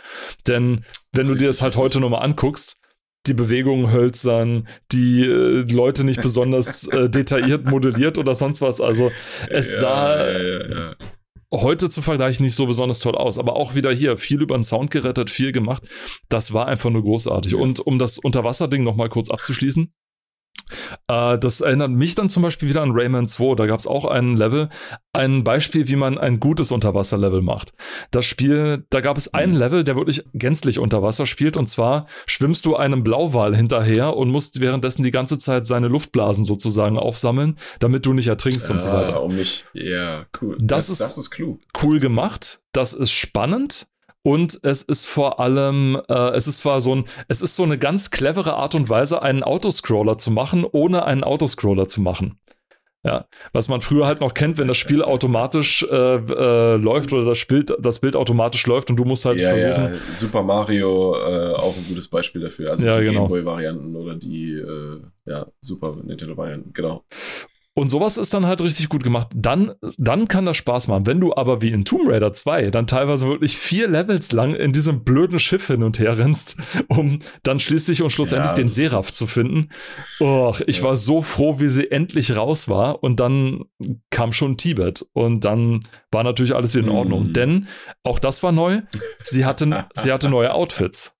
[0.46, 2.78] Denn wenn du dir das halt heute nochmal anguckst,
[3.28, 8.80] die Bewegungen hölzern, die äh, Leute nicht besonders äh, detailliert modelliert oder sonst was.
[8.80, 9.10] Also
[9.50, 10.96] es ja, sah ja, ja,
[11.52, 14.64] heute zu vergleichen nicht so besonders toll aus, aber auch wieder hier viel über den
[14.64, 15.84] Sound gerettet, viel gemacht.
[16.28, 17.54] Das war einfach nur großartig.
[17.54, 19.92] Und um das Unterwasserding nochmal kurz abzuschließen,
[21.08, 23.54] äh, das erinnert mich dann zum Beispiel wieder an Rayman 2.
[23.54, 24.68] Da gab es auch ein Level,
[25.12, 27.72] ein Beispiel, wie man ein gutes Unterwasserlevel macht.
[28.10, 29.58] Das Spiel, da gab es einen mhm.
[29.58, 31.56] Level, der wirklich gänzlich unter Wasser spielt.
[31.56, 36.44] Und zwar schwimmst du einem Blauwal hinterher und musst währenddessen die ganze Zeit seine Luftblasen
[36.44, 39.22] sozusagen aufsammeln, damit du nicht ertrinkst ah, und so ah, weiter.
[39.22, 40.56] Um mich, ja, cool.
[40.60, 41.60] Das, das, ist, das ist klug.
[41.82, 42.60] cool gemacht.
[42.72, 43.86] Das ist spannend.
[44.26, 47.78] Und es ist vor allem, äh, es ist zwar so ein, es ist so eine
[47.78, 52.36] ganz clevere Art und Weise, einen Autoscroller zu machen, ohne einen Autoscroller zu machen.
[53.04, 57.24] Ja, was man früher halt noch kennt, wenn das Spiel automatisch äh, äh, läuft oder
[57.24, 59.94] das Bild, das Bild automatisch läuft und du musst halt ja, versuchen.
[59.94, 60.12] Ja.
[60.12, 62.70] Super Mario äh, auch ein gutes Beispiel dafür.
[62.70, 63.28] Also ja, die genau.
[63.28, 67.04] Gameboy-Varianten oder die äh, ja, Super Nintendo-Varianten, genau.
[67.78, 69.28] Und sowas ist dann halt richtig gut gemacht.
[69.34, 71.04] Dann, dann kann das Spaß machen.
[71.04, 74.72] Wenn du aber wie in Tomb Raider 2 dann teilweise wirklich vier Levels lang in
[74.72, 76.56] diesem blöden Schiff hin und her rennst,
[76.88, 79.68] um dann schließlich und schlussendlich ja, den Seraph zu finden.
[80.20, 80.84] Och, ich ja.
[80.84, 83.02] war so froh, wie sie endlich raus war.
[83.02, 83.64] Und dann
[84.08, 85.04] kam schon Tibet.
[85.12, 87.28] Und dann war natürlich alles wieder in Ordnung.
[87.28, 87.32] Mm.
[87.34, 87.68] Denn
[88.04, 88.80] auch das war neu.
[89.22, 91.15] Sie hatte, sie hatte neue Outfits.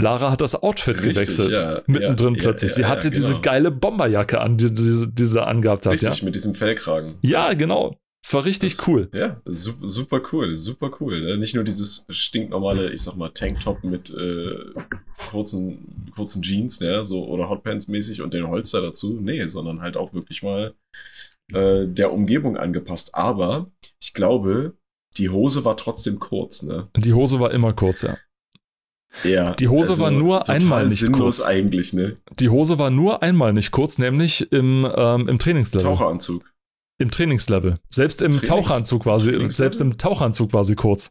[0.00, 1.56] Lara hat das Outfit Richtig, gewechselt.
[1.56, 2.70] Ja, mittendrin ja, plötzlich.
[2.72, 3.20] Ja, sie hatte genau.
[3.20, 5.92] diese geile Bomberjacke an, die, die, die sie angehabt hat.
[5.92, 7.14] Richtig, mit diesem Fellkragen.
[7.22, 7.96] Ja, genau.
[8.24, 9.08] Es war richtig das, cool.
[9.12, 11.20] Ja, super cool, super cool.
[11.20, 11.36] Ne?
[11.38, 14.56] Nicht nur dieses stinknormale, ich sag mal, Tanktop mit äh,
[15.30, 19.18] kurzen, kurzen Jeans, ne, so oder Hotpants mäßig und den Holster dazu.
[19.20, 20.74] Nee, sondern halt auch wirklich mal
[21.52, 23.16] äh, der Umgebung angepasst.
[23.16, 23.66] Aber
[24.00, 24.74] ich glaube,
[25.16, 26.88] die Hose war trotzdem kurz, ne?
[26.96, 28.16] Die Hose war immer kurz, ja.
[29.24, 31.46] Ja, die Hose also war nur einmal nicht sinnlos kurz.
[31.46, 32.16] eigentlich, ne?
[32.40, 35.86] Die Hose war nur einmal nicht kurz, nämlich im, ähm, im Trainingslevel.
[35.86, 36.52] Taucheranzug.
[36.98, 37.78] Im Trainingslevel.
[37.88, 41.10] Selbst im Trainings Taucheranzug war sie, selbst im Taucheranzug war sie kurz.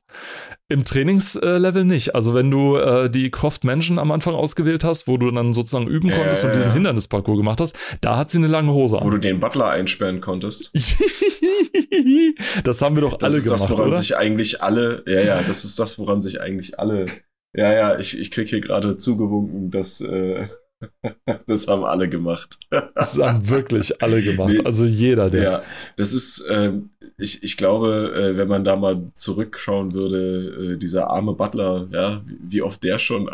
[0.69, 2.15] Im Trainingslevel nicht.
[2.15, 5.87] Also wenn du äh, die Croft Mansion am Anfang ausgewählt hast, wo du dann sozusagen
[5.87, 9.05] üben äh, konntest und diesen Hindernisparcours gemacht hast, da hat sie eine lange Hose an.
[9.05, 10.71] Wo du den Butler einsperren konntest.
[12.63, 13.97] das haben wir doch das alle gemacht, das, woran oder?
[13.97, 17.07] sich eigentlich alle, ja, ja, das ist das, woran sich eigentlich alle
[17.53, 20.47] ja, ja, ich, ich krieg hier gerade zugewunken, dass äh,
[21.47, 22.57] das haben alle gemacht.
[22.95, 24.53] das haben wirklich alle gemacht.
[24.53, 25.43] Nee, also jeder, der.
[25.43, 25.63] Ja,
[25.97, 26.73] das ist, äh,
[27.17, 32.21] ich, ich glaube, äh, wenn man da mal zurückschauen würde, äh, dieser arme Butler, ja,
[32.25, 33.29] wie, wie oft der schon.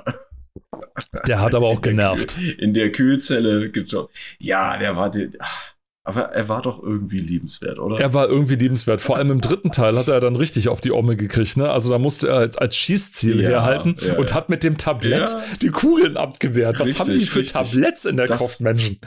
[1.27, 2.37] der hat aber auch genervt.
[2.57, 4.15] In der Kühlzelle gejobbt.
[4.39, 5.11] Ja, der war.
[5.11, 5.76] Der, ach,
[6.07, 7.99] aber er war doch irgendwie liebenswert, oder?
[7.99, 9.01] Er war irgendwie liebenswert.
[9.01, 11.57] Vor allem im dritten Teil hat er dann richtig auf die Omme gekriegt.
[11.57, 11.69] Ne?
[11.69, 15.31] Also da musste er als, als Schießziel ja, herhalten ja, und hat mit dem Tablett
[15.31, 15.43] ja.
[15.61, 16.79] die Kugeln abgewehrt.
[16.79, 17.57] Was richtig, haben die für richtig.
[17.57, 19.01] Tabletts in der Kopfmenschen?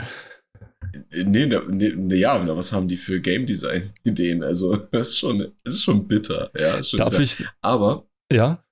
[1.10, 4.42] Nee, nee, nee, ja, was haben die für Game Design Ideen?
[4.42, 6.50] Also, das ist schon, das ist schon bitter.
[6.54, 7.22] Ja, schon Darf bitter.
[7.22, 7.46] ich?
[7.62, 8.06] Aber.
[8.30, 8.62] Ja.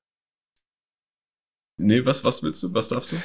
[1.79, 2.75] Nee, was, was willst du?
[2.75, 3.17] Was darfst du?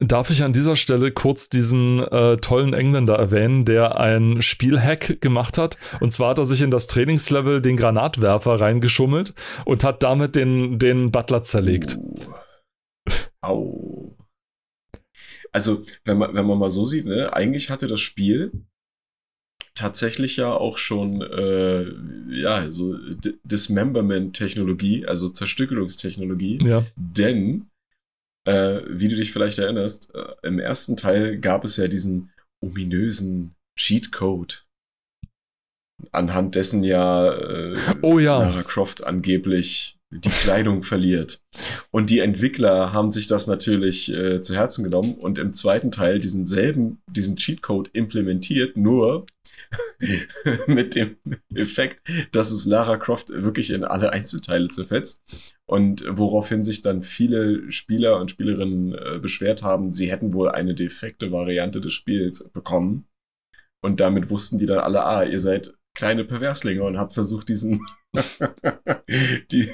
[0.00, 5.56] Darf ich an dieser Stelle kurz diesen äh, tollen Engländer erwähnen, der ein Spielhack gemacht
[5.56, 5.78] hat?
[6.00, 10.78] Und zwar hat er sich in das Trainingslevel den Granatwerfer reingeschummelt und hat damit den,
[10.78, 11.98] den Butler zerlegt.
[13.40, 14.16] Au.
[15.52, 18.50] Also, wenn man, wenn man mal so sieht, ne, eigentlich hatte das Spiel
[19.74, 21.84] tatsächlich ja auch schon äh,
[22.28, 26.58] ja so D Dismemberment-Technologie, also Zerstückelungstechnologie.
[26.64, 26.84] Ja.
[26.96, 27.66] Denn
[28.44, 32.30] äh, wie du dich vielleicht erinnerst, äh, im ersten Teil gab es ja diesen
[32.62, 34.66] ominösen Cheatcode,
[36.12, 41.42] anhand dessen ja, äh, oh ja Lara Croft angeblich die Kleidung verliert.
[41.90, 46.20] Und die Entwickler haben sich das natürlich äh, zu Herzen genommen und im zweiten Teil
[46.20, 49.26] diesen selben, diesen Cheatcode implementiert, nur
[50.66, 51.16] mit dem
[51.54, 55.54] Effekt, dass es Lara Croft wirklich in alle Einzelteile zerfetzt.
[55.66, 60.74] Und woraufhin sich dann viele Spieler und Spielerinnen äh, beschwert haben, sie hätten wohl eine
[60.74, 63.06] defekte Variante des Spiels bekommen.
[63.82, 67.86] Und damit wussten die dann alle, ah, ihr seid kleine Perverslinge und habt versucht, diesen
[69.50, 69.68] die,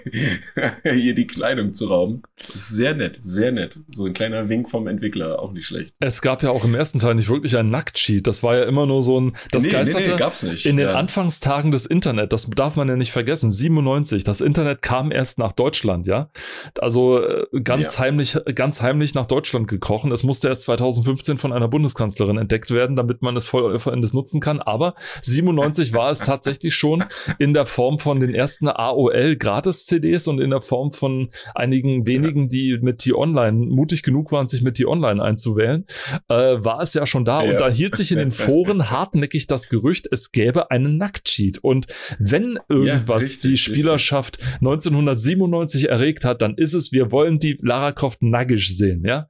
[0.85, 2.23] hier die Kleidung zu rauben.
[2.55, 3.79] Sehr nett, sehr nett.
[3.91, 5.95] So ein kleiner Wink vom Entwickler, auch nicht schlecht.
[6.01, 8.27] Es gab ja auch im ersten Teil nicht wirklich ein Nacktcheat.
[8.27, 9.37] Das war ja immer nur so ein.
[9.53, 10.67] Das Nee, nee, geisterte nee, gab's nicht.
[10.67, 10.95] in den Ja.
[10.95, 12.33] Anfangstagen des Internet.
[12.33, 13.51] Das darf man ja nicht vergessen.
[13.51, 14.25] 97.
[14.25, 16.31] Das Internet kam erst nach Deutschland, ja.
[16.79, 18.01] Also äh, ganz Ja.
[18.01, 20.13] heimlich, ganz heimlich nach Deutschland gekrochen.
[20.13, 24.41] Es musste erst 2015 von einer Bundeskanzlerin entdeckt werden, damit man es voll Endes nutzen
[24.41, 24.61] kann.
[24.61, 27.05] Aber 97 war es tatsächlich schon
[27.39, 32.79] in der Form von den ersten AOL-Gratis-CDs und in der Form von einigen wenigen, die
[32.81, 35.85] mit T-Online mutig genug waren, sich mit T-Online einzuwählen,
[36.29, 37.43] äh, war es ja schon da.
[37.43, 37.51] Ja.
[37.51, 41.59] Und da hielt sich in den Foren hartnäckig das Gerücht, es gäbe einen Nacktcheat.
[41.59, 41.87] Und
[42.19, 43.63] wenn irgendwas richtig, die richtig.
[43.63, 49.29] Spielerschaft 1997 erregt hat, dann ist es, wir wollen die Lara Croft nackig sehen, ja.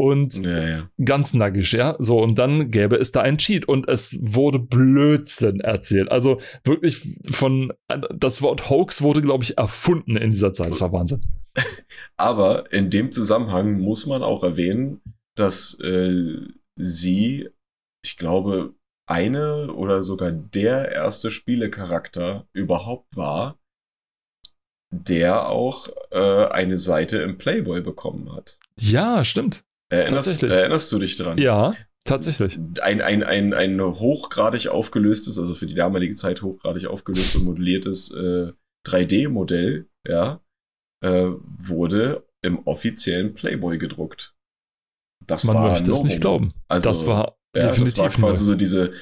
[0.00, 0.90] Und Ja, ja.
[1.04, 1.94] ganz nackig, ja.
[1.98, 6.10] So, und dann gäbe es da einen Cheat und es wurde Blödsinn erzählt.
[6.10, 7.74] Also wirklich von,
[8.08, 10.70] das Wort Hoax wurde, glaube ich, erfunden in dieser Zeit.
[10.70, 11.20] Das war Wahnsinn.
[12.16, 15.02] Aber in dem Zusammenhang muss man auch erwähnen,
[15.36, 17.50] dass äh, sie,
[18.02, 18.72] ich glaube,
[19.06, 23.58] eine oder sogar der erste Spielecharakter überhaupt war,
[24.90, 28.58] der auch äh, eine Seite im Playboy bekommen hat.
[28.78, 29.62] Ja, stimmt.
[29.90, 31.36] Erinnerst, erinnerst du dich dran?
[31.36, 31.74] Ja,
[32.04, 32.58] tatsächlich.
[32.80, 38.12] Ein, ein, ein, ein hochgradig aufgelöstes, also für die damalige Zeit hochgradig aufgelöst und modelliertes
[38.12, 38.52] äh,
[38.86, 40.40] 3D-Modell, ja,
[41.04, 44.34] äh, wurde im offiziellen Playboy gedruckt.
[45.26, 46.54] Das Man war möchte es nicht glauben.
[46.68, 48.52] Also, das war ja, definitiv das war quasi neu.
[48.52, 48.92] so diese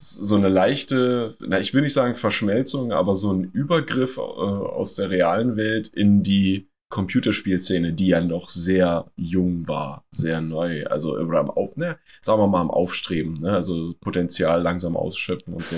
[0.00, 4.94] so eine leichte, na, ich will nicht sagen Verschmelzung, aber so ein Übergriff äh, aus
[4.94, 11.16] der realen Welt in die Computerspielszene, die ja noch sehr jung war, sehr neu, also
[11.18, 15.66] oder am Auf, ne, sagen wir mal am Aufstreben, ne, also Potenzial langsam ausschöpfen und
[15.66, 15.76] so.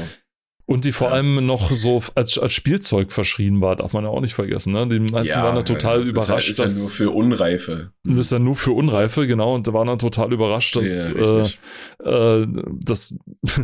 [0.66, 1.14] Und die vor Ja.
[1.14, 4.72] allem noch so als, als Spielzeug verschrien war, darf man ja auch nicht vergessen.
[4.72, 4.86] Ne?
[4.86, 7.90] Die meisten waren da total ja, überrascht, ja, ist ja nur für Unreife.
[8.04, 11.48] das ist ja nur für Unreife, genau, und da waren dann total überrascht, dass, Ja,
[12.04, 12.46] äh, äh,
[12.84, 13.18] dass,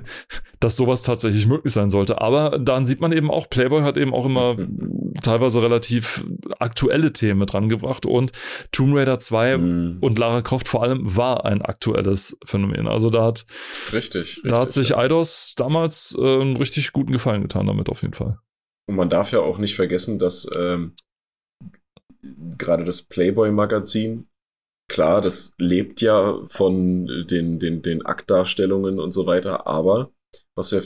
[0.59, 2.21] dass sowas tatsächlich möglich sein sollte.
[2.21, 4.57] Aber dann sieht man eben auch, Playboy hat eben auch immer
[5.23, 6.25] teilweise relativ
[6.59, 8.33] aktuelle Themen mit rangebracht und
[8.73, 9.99] Tomb Raider 2 Mhm.
[10.01, 12.87] und Lara Croft vor allem war ein aktuelles Phänomen.
[12.89, 13.47] Also da hat,
[13.93, 14.43] richtig, richtig.
[14.47, 14.99] da hat sich ja.
[14.99, 18.39] Eidos damals äh, einen richtig guten Gefallen getan damit auf jeden Fall.
[18.89, 20.93] Und man darf ja auch nicht vergessen, dass ähm,
[22.59, 24.29] gerade das Playboy-Magazin,
[24.89, 30.11] klar, das lebt ja von den, den, den Aktdarstellungen und so weiter, aber
[30.57, 30.81] was ja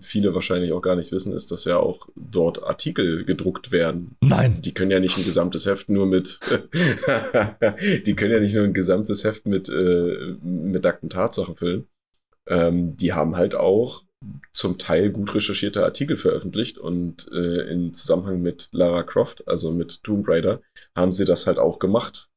[0.00, 4.16] viele wahrscheinlich auch gar nicht wissen, ist, dass ja auch dort Artikel gedruckt werden.
[4.20, 4.62] Nein.
[4.62, 6.38] Die können ja nicht ein gesamtes Heft nur mit,
[8.06, 11.88] die können ja nicht nur ein gesamtes Heft mit, äh, mit nackten Tatsachen füllen.
[12.48, 14.04] Ähm, die haben halt auch
[14.52, 20.04] zum Teil gut recherchierte Artikel veröffentlicht und äh, in Zusammenhang mit Lara Croft, also mit
[20.04, 20.62] Tomb Raider,
[20.94, 22.30] haben sie das halt auch gemacht.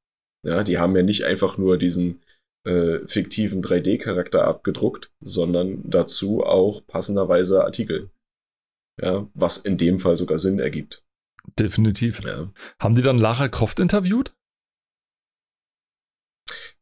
[0.43, 2.21] Ja, die haben ja nicht einfach nur diesen
[2.65, 8.11] äh, fiktiven 3D-Charakter abgedruckt, sondern dazu auch passenderweise Artikel.
[9.01, 11.03] Ja, was in dem Fall sogar Sinn ergibt.
[11.57, 12.21] Definitiv.
[12.23, 12.51] Ja.
[12.79, 14.33] Haben die dann Lara Croft interviewt?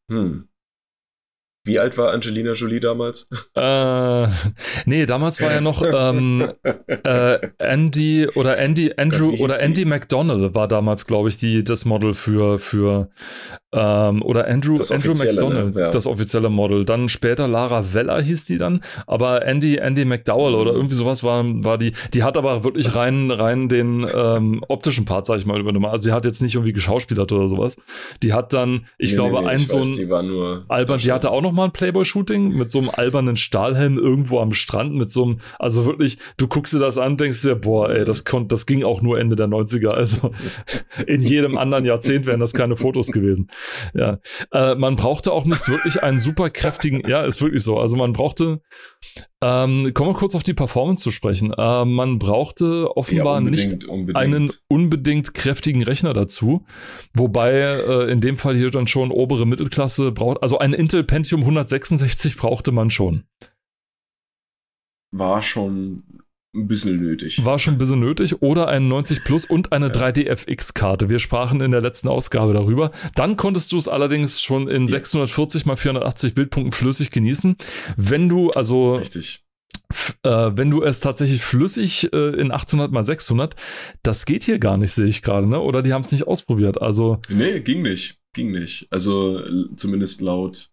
[0.10, 0.48] Hm.
[1.68, 3.28] Wie alt war Angelina Jolie damals?
[3.54, 4.28] Äh,
[4.86, 9.60] nee, damals war ja noch ähm, äh, Andy oder Andy, Andrew Gott, oder?
[9.62, 13.10] Andy McDonald war damals, glaube ich, die, das Model für, für
[13.78, 15.82] ähm, oder Andrew, Andrew offizielle, McDonald, ne?
[15.82, 15.90] Ja.
[15.92, 16.86] das offizielle Model.
[16.86, 20.78] Dann später Lara Weller hieß die dann, aber Andy, Andy McDowell oder Mhm.
[20.78, 25.26] irgendwie sowas war, war die, die hat aber wirklich rein, rein den ähm, optischen Part,
[25.26, 25.86] sag ich mal, übernommen.
[25.86, 27.78] Also sie hat jetzt nicht irgendwie geschauspielert oder sowas.
[28.24, 30.24] Die hat dann, ich Nee, glaube, nee, nee, ein ich so weiß, ein die war
[30.24, 34.40] nur albern, die hatte auch noch mal ein Playboy-Shooting mit so einem albernen Stahlhelm irgendwo
[34.40, 37.90] am Strand mit so einem, also wirklich, du guckst dir das an, denkst dir, boah,
[37.90, 40.32] ey, das konnte, das ging auch nur Ende der 90er, also
[41.06, 43.48] in jedem anderen Jahrzehnt wären das keine Fotos gewesen.
[43.94, 44.20] Ja,
[44.52, 48.14] äh, man brauchte auch nicht wirklich einen super kräftigen, ja, ist wirklich so, also man
[48.14, 48.62] brauchte,
[49.42, 53.86] ähm, kommen wir kurz auf die Performance zu sprechen, äh, man brauchte offenbar nicht unbedingt,
[53.86, 54.18] unbedingt.
[54.18, 56.66] einen unbedingt kräftigen Rechner dazu.
[57.14, 61.42] Wobei äh, in dem Fall hier dann schon obere Mittelklasse braucht, also ein Intel Pentium
[61.42, 63.24] 166 brauchte man schon.
[65.12, 66.04] war schon
[66.58, 67.44] ein bisschen nötig.
[67.46, 68.42] War schon ein bisschen nötig.
[68.42, 69.92] Oder ein 90 Plus und eine Ja.
[69.94, 71.10] 3D-FX-Karte.
[71.10, 72.92] Wir sprachen in der letzten Ausgabe darüber.
[73.16, 74.90] Dann konntest du es allerdings schon in Ja.
[74.90, 77.56] 640 mal 480 Bildpunkten flüssig genießen.
[77.96, 79.44] Wenn du also Richtig.
[80.24, 83.56] Äh, wenn du es tatsächlich flüssig äh, in 800 mal 600,
[84.04, 85.62] das geht hier gar nicht, sehe ich gerade, ne?
[85.62, 86.82] Oder die haben es nicht ausprobiert.
[86.82, 88.18] Also Nee, ging nicht.
[88.34, 88.88] Ging nicht.
[88.90, 89.42] Also
[89.78, 90.70] zumindest laut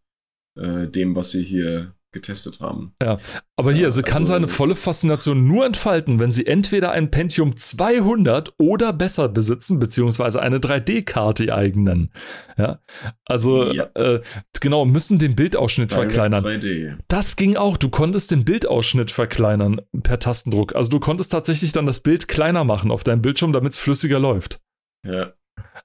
[0.58, 2.94] äh, dem, was sie hier getestet haben.
[3.02, 3.18] Ja,
[3.56, 7.54] aber hier, sie kann also- seine volle Faszination nur entfalten, wenn sie entweder ein Pentium
[7.56, 12.10] 200 oder besser besitzen, beziehungsweise eine 3D-Karte ihr eigen nennen.
[12.56, 12.78] Ja,
[13.26, 13.90] also Ja.
[13.94, 14.22] äh,
[14.60, 16.42] genau, müssen den Bildausschnitt Direct verkleinern.
[16.44, 16.96] 3D.
[17.08, 17.76] Das ging auch.
[17.76, 20.74] Du konntest den Bildausschnitt verkleinern per Tastendruck.
[20.74, 24.18] Also du konntest tatsächlich dann das Bild kleiner machen auf deinem Bildschirm, damit es flüssiger
[24.18, 24.60] läuft.
[25.06, 25.32] Ja.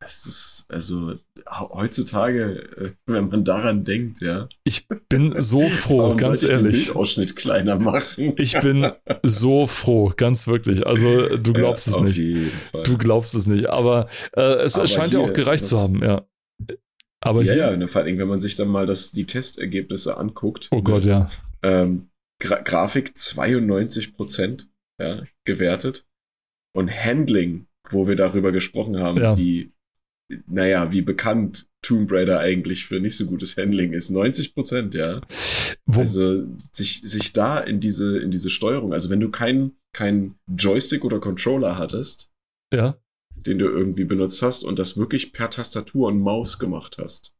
[0.02, 1.16] Es ist, also
[1.50, 4.48] heutzutage, äh, wenn man daran denkt, ja.
[4.64, 6.86] Ich bin so froh, ganz ich Den ehrlich.
[6.88, 8.34] Bildausschnitt kleiner machen.
[8.38, 8.92] Ich bin
[9.24, 10.88] so froh, ganz wirklich.
[10.88, 12.52] Also du glaubst ja, es nicht.
[12.84, 13.68] Du glaubst es nicht.
[13.68, 16.26] Aber äh, es, Aber scheint ja hier, auch gereicht zu das- haben, ja.
[17.22, 17.62] Aber ja, hier.
[17.72, 20.70] ja, ne, vor allem, wenn man sich dann mal das, die Testergebnisse anguckt.
[20.72, 21.30] Oh Gott, ja.
[21.64, 22.10] Ähm,
[22.42, 24.68] Gra Grafik 92%
[25.02, 26.06] ja, gewertet.
[26.74, 29.38] Und Handling, wo wir darüber gesprochen haben, Ja.
[29.38, 29.72] wie,
[30.48, 34.12] naja, wie bekannt Tomb Raider eigentlich für nicht so gutes Handling ist.
[34.12, 35.22] 90%, ja.
[35.86, 40.36] Wo, Also sich, sich da in diese, in diese Steuerung, also wenn du keinen kein
[40.48, 42.32] Joystick oder Controller hattest,
[42.74, 42.98] ja.
[43.36, 47.36] den du irgendwie benutzt hast und das wirklich per Tastatur und Maus gemacht hast,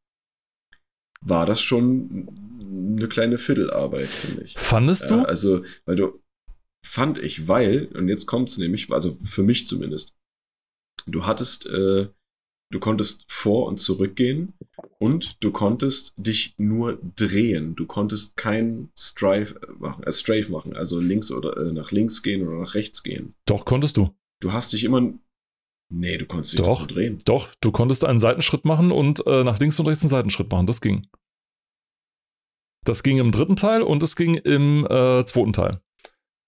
[1.22, 2.28] war das schon
[2.98, 4.54] eine kleine Fiddelarbeit, finde ich.
[4.58, 5.24] Fandest Ja, du?
[5.28, 6.20] also, weil du,
[6.86, 10.16] fand ich, weil, und jetzt kommt's nämlich, also für mich zumindest,
[11.12, 12.08] du hattest, äh,
[12.72, 14.54] du konntest vor und zurückgehen
[15.00, 17.76] und du konntest dich nur drehen.
[17.76, 22.48] Du konntest kein Strife machen, äh, Strafe machen, also links oder äh, nach links gehen
[22.48, 23.36] oder nach rechts gehen.
[23.46, 24.10] Doch, konntest du.
[24.42, 25.14] Du hast dich immer,
[25.90, 26.88] nee, du konntest dich Doch.
[26.88, 27.18] drehen.
[27.26, 30.68] Doch, du konntest einen Seitenschritt machen und äh, nach links und rechts einen Seitenschritt machen.
[30.68, 31.08] Das ging.
[32.86, 35.82] Das ging im dritten Teil und es ging im äh, zweiten Teil.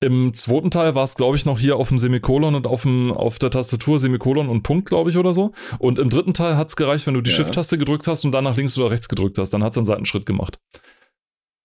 [0.04, 3.12] Im zweiten Teil war es, glaube ich, noch hier auf dem Semikolon und auf, dem,
[3.12, 5.54] auf der Tastatur Semikolon und Punkt, glaube ich, oder so.
[5.78, 7.38] Und im dritten Teil hat es gereicht, wenn du die Ja.
[7.38, 9.52] Shift-Taste gedrückt hast und dann nach links oder rechts gedrückt hast.
[9.52, 10.60] Dann hat es einen Seitenschritt gemacht.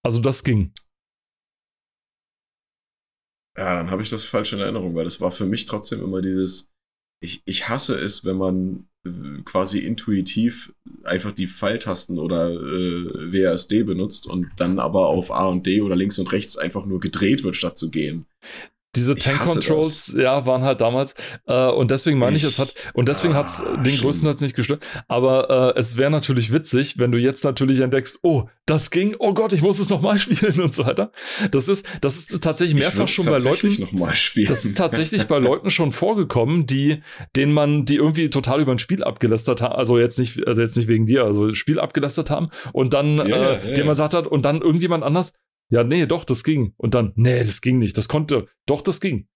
[0.04, 0.72] Also das ging.
[3.56, 6.20] Ja, dann habe ich das falsch in Erinnerung, weil das war für mich trotzdem immer
[6.20, 6.74] dieses,
[7.22, 8.86] ich, ich hasse es, wenn man
[9.44, 10.72] quasi intuitiv
[11.04, 15.96] einfach die Pfeiltasten oder äh, WASD benutzt und dann aber auf A und D oder
[15.96, 18.26] links und rechts einfach nur gedreht wird, statt zu gehen.
[18.96, 21.14] Diese Tank Controls, ja, waren halt damals.
[21.46, 24.56] Äh, und deswegen meine ich, es hat, und deswegen Ah, hat es den größtenteils nicht
[24.56, 24.84] gestört.
[25.08, 29.32] Aber äh, es wäre natürlich witzig, wenn du jetzt natürlich entdeckst, oh, das ging, oh
[29.32, 31.12] Gott, ich muss es nochmal spielen und so weiter.
[31.50, 33.88] Das ist, das ist tatsächlich Ich mehrfach schon bei Leuten.
[34.48, 37.02] Das ist tatsächlich bei Leuten schon vorgekommen, die,
[37.36, 40.76] denen man, die irgendwie total über ein Spiel abgelästert haben, also jetzt nicht, also jetzt
[40.76, 43.84] nicht wegen dir, also das Spiel abgelästert haben und dann, Ja, äh, ja, ja.
[43.84, 45.32] man sagt hat, und dann irgendjemand anders,
[45.70, 46.74] ja, nee, doch, das ging.
[46.76, 49.28] Und dann, nee, das ging nicht, das konnte, doch, das ging.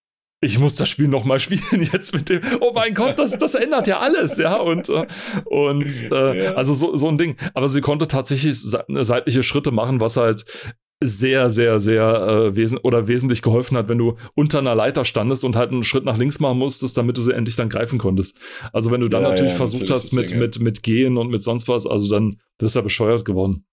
[0.43, 3.87] Ich muss das Spiel nochmal spielen jetzt mit dem, oh mein Gott, das, das ändert
[3.87, 5.07] ja alles, ja, und, äh,
[5.45, 6.55] und äh, Ja.
[6.55, 7.37] also so, so ein Ding.
[7.55, 10.45] Aber sie konnte tatsächlich se- seitliche Schritte machen, was halt
[11.03, 12.03] sehr, sehr, sehr
[12.53, 15.83] äh, wesen oder wesentlich geholfen hat, wenn du unter einer Leiter standest und halt einen
[15.83, 18.38] Schritt nach links machen musstest, damit du sie endlich dann greifen konntest.
[18.75, 21.31] Also wenn du dann Ja, natürlich ja, versucht natürlich, hast mit, mit, mit Gehen und
[21.31, 23.64] mit sonst was, also dann bist du ja bescheuert geworden.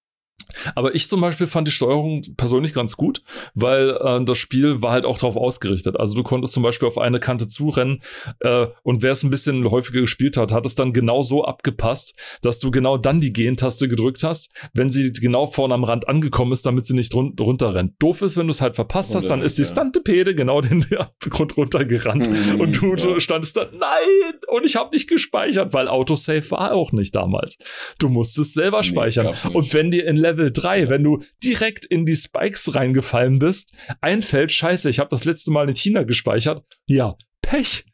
[0.76, 3.22] Aber ich zum Beispiel fand die Steuerung persönlich ganz gut,
[3.54, 6.00] weil äh, das Spiel war halt auch darauf ausgerichtet.
[6.00, 8.02] Also du konntest zum Beispiel auf eine Kante zurennen
[8.40, 12.14] äh, und wer es ein bisschen häufiger gespielt hat, hat es dann genau so abgepasst,
[12.42, 16.52] dass du genau dann die Gehen-Taste gedrückt hast, wenn sie genau vorne am Rand angekommen
[16.52, 17.94] ist, damit sie nicht run runterrennt.
[18.00, 19.68] Doof ist, wenn du es halt verpasst hast, dann ist die Ja.
[19.68, 22.30] Stantepede genau den Abgrund runtergerannt.
[22.30, 23.20] Mhm, Und du, ja.
[23.20, 27.58] standest da, nein, und ich habe nicht gespeichert, weil Autosave war auch nicht damals.
[28.00, 29.34] Du musstest selber Nee, speichern.
[29.54, 30.90] Und wenn dir in Level 3, Ja.
[30.90, 35.68] wenn du direkt in die Spikes reingefallen bist, einfällt, scheiße, ich habe das letzte Mal
[35.70, 37.86] in China gespeichert, ja, Pech.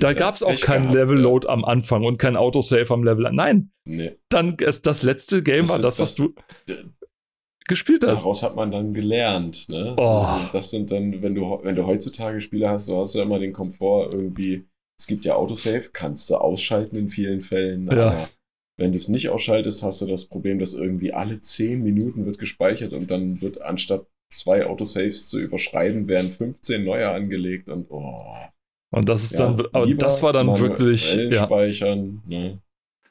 [0.00, 3.30] Da Ja, gab's auch Pech kein gehabt, Level-Load am Anfang und kein Autosave am Level.
[3.32, 4.16] Nein, Nee.
[4.28, 6.26] dann ist das letzte Game Das war das, was das-
[6.66, 6.74] du
[7.66, 8.22] gespielt hast.
[8.22, 9.68] Daraus hat man dann gelernt.
[9.68, 9.94] Ne?
[9.96, 10.44] Das, Oh.
[10.44, 13.38] ist, das sind dann, wenn du, wenn du heutzutage Spiele hast, du hast ja immer
[13.38, 14.66] den Komfort irgendwie,
[14.98, 18.08] es gibt ja Autosave, kannst du ausschalten in vielen Fällen, Ja.
[18.08, 18.28] aber
[18.78, 22.38] wenn du es nicht ausschaltest, hast du das Problem, dass irgendwie alle 10 Minuten wird
[22.38, 28.22] gespeichert und dann wird anstatt zwei Autosaves zu überschreiben, werden 15 neue angelegt und oh.
[28.90, 32.62] Und das ist Ja, dann, aber das war dann wirklich, ja, speichern, ne?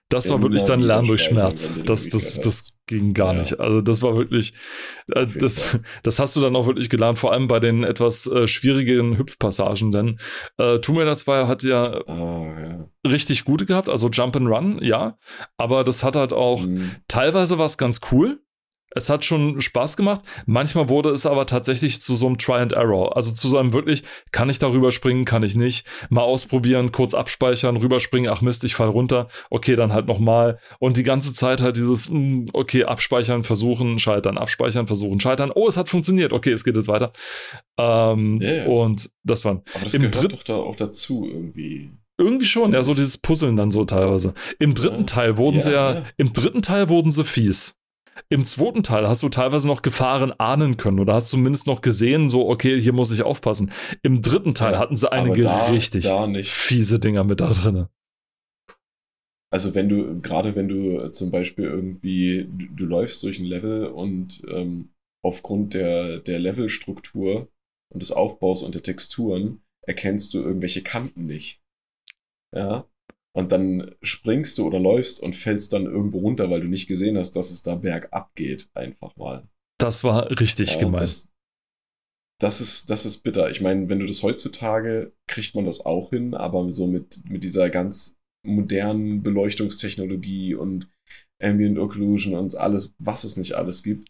[0.10, 1.70] das war wirklich dann Lernen durch Schmerz.
[1.86, 3.40] Das, das, Möglichkeit das ging gar Ja.
[3.42, 3.60] nicht.
[3.60, 4.54] Also das war wirklich,
[5.16, 8.48] jeden das, das hast du dann auch wirklich gelernt, vor allem bei den etwas äh,
[8.48, 10.20] schwierigeren Hüpfpassagen, denn
[10.58, 12.90] äh, Tomb Raider 2 hat ja Ah, ja.
[13.10, 15.18] richtig gute gehabt, also Jump and Run, ja,
[15.58, 16.92] aber das hat halt auch, Hm.
[17.08, 18.40] teilweise war es ganz cool,
[18.96, 20.22] Es hat schon Spaß gemacht.
[20.46, 23.16] Manchmal wurde es aber tatsächlich zu so einem Try and Error.
[23.16, 25.86] Also zu so einem wirklich, kann ich darüber springen, kann ich nicht.
[26.10, 29.28] Mal ausprobieren, kurz abspeichern, rüberspringen, ach Mist, ich fall runter.
[29.50, 30.60] Okay, dann halt nochmal.
[30.80, 35.52] Und die ganze Zeit halt dieses, hm, okay, abspeichern, versuchen, scheitern, abspeichern, versuchen, scheitern.
[35.54, 36.32] Oh, es hat funktioniert.
[36.32, 37.12] Okay, es geht jetzt weiter.
[37.78, 38.68] Ähm, yeah.
[38.68, 39.64] Und das war.
[39.74, 41.92] Aber das im gehört doch da auch dazu irgendwie.
[42.20, 44.34] Irgendwie schon, ja, so dieses Puzzeln dann so teilweise.
[44.58, 45.06] Im dritten ja.
[45.06, 47.78] Teil wurden ja, sie ja, ja, im dritten Teil wurden sie fies.
[48.30, 52.30] Im zweiten Teil hast du teilweise noch Gefahren ahnen können oder hast zumindest noch gesehen,
[52.30, 53.72] so, okay, hier muss ich aufpassen.
[54.04, 57.88] Im dritten Teil ja, hatten sie einige da, richtig da fiese Dinger mit da drin.
[59.50, 63.88] Also wenn du, gerade wenn du zum Beispiel irgendwie, du, du läufst durch ein Level
[63.88, 64.90] und ähm,
[65.24, 67.48] aufgrund der, der Levelstruktur
[67.94, 71.62] und des Aufbaus und der Texturen erkennst du irgendwelche Kanten nicht.
[72.54, 72.88] Ja,
[73.38, 77.20] und dann springst du oder läufst und fällst dann irgendwo runter, weil du nicht gesehen
[77.20, 79.48] hast, dass es da bergab geht, einfach mal.
[79.78, 81.02] Das war richtig ja, gemein.
[81.02, 81.32] Das,
[82.40, 83.52] das, ist, das ist bitter.
[83.52, 87.44] Ich meine, wenn du das heutzutage, kriegt man das auch hin, aber so mit, mit
[87.44, 90.90] dieser ganz modernen Beleuchtungstechnologie und
[91.40, 94.10] Ambient Occlusion und alles, was es nicht alles gibt,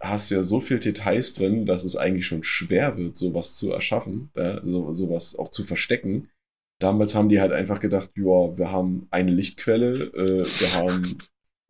[0.00, 3.72] hast du ja so viel Details drin, dass es eigentlich schon schwer wird, sowas zu
[3.72, 6.30] erschaffen, äh, so, sowas auch zu verstecken.
[6.80, 11.18] Damals haben die halt einfach gedacht, ja, wir haben eine Lichtquelle, äh, wir haben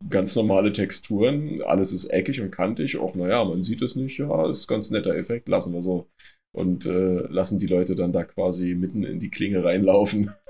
[0.09, 4.49] ganz normale Texturen, alles ist eckig und kantig, auch naja, man sieht es nicht, ja,
[4.49, 6.07] ist ganz netter Effekt, lassen wir so.
[6.53, 10.31] Und äh, lassen die Leute dann da quasi mitten in die Klinge reinlaufen.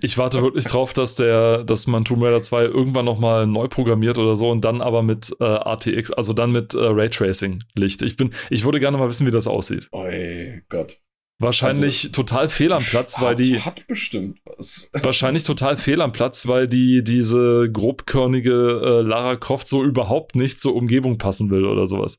[0.00, 4.18] Ich warte wirklich drauf, dass der, dass man Tomb Raider 2 irgendwann nochmal neu programmiert
[4.18, 8.02] oder so und dann aber mit äh, RTX, also dann mit äh, Raytracing Licht.
[8.02, 9.86] Ich bin, ich würde gerne mal wissen, wie das aussieht.
[9.92, 10.98] Oi Gott.
[11.40, 13.60] Wahrscheinlich also, total fehl am Platz, weil die.
[13.60, 14.90] Hat bestimmt was.
[15.02, 20.58] Wahrscheinlich total fehl am Platz, weil die diese grobkörnige äh, Lara Croft so überhaupt nicht
[20.58, 22.18] zur Umgebung passen will oder sowas.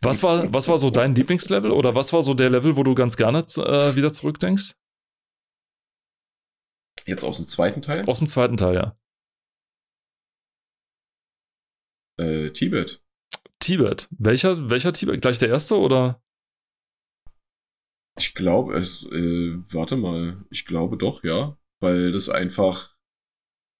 [0.00, 2.94] was, war, was war so dein Lieblingslevel oder was war so der Level, wo du
[2.94, 4.76] ganz gerne äh, wieder zurückdenkst?
[7.04, 8.04] Jetzt aus dem zweiten Teil?
[8.06, 8.96] Aus dem zweiten Teil, ja.
[12.16, 13.02] Äh, Tibet.
[13.58, 14.08] Tibet.
[14.16, 15.20] Welcher, welcher Tibet?
[15.20, 16.22] Gleich der erste oder?
[18.18, 21.56] Ich glaube, es, äh, warte mal, ich glaube doch, ja.
[21.80, 22.94] Weil das einfach,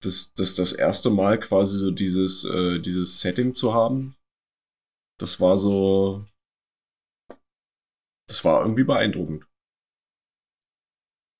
[0.02, 4.16] das, das, das erste Mal quasi so dieses, äh, dieses Setting zu haben,
[5.20, 6.24] das war so,
[8.28, 9.46] das war irgendwie beeindruckend.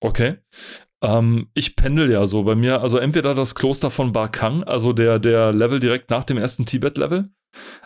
[0.01, 0.39] Okay.
[1.03, 5.19] Ähm, ich pendel ja so bei mir, also entweder das Kloster von Barkang, also der,
[5.19, 7.33] der Level direkt nach dem ersten Tibet-Level,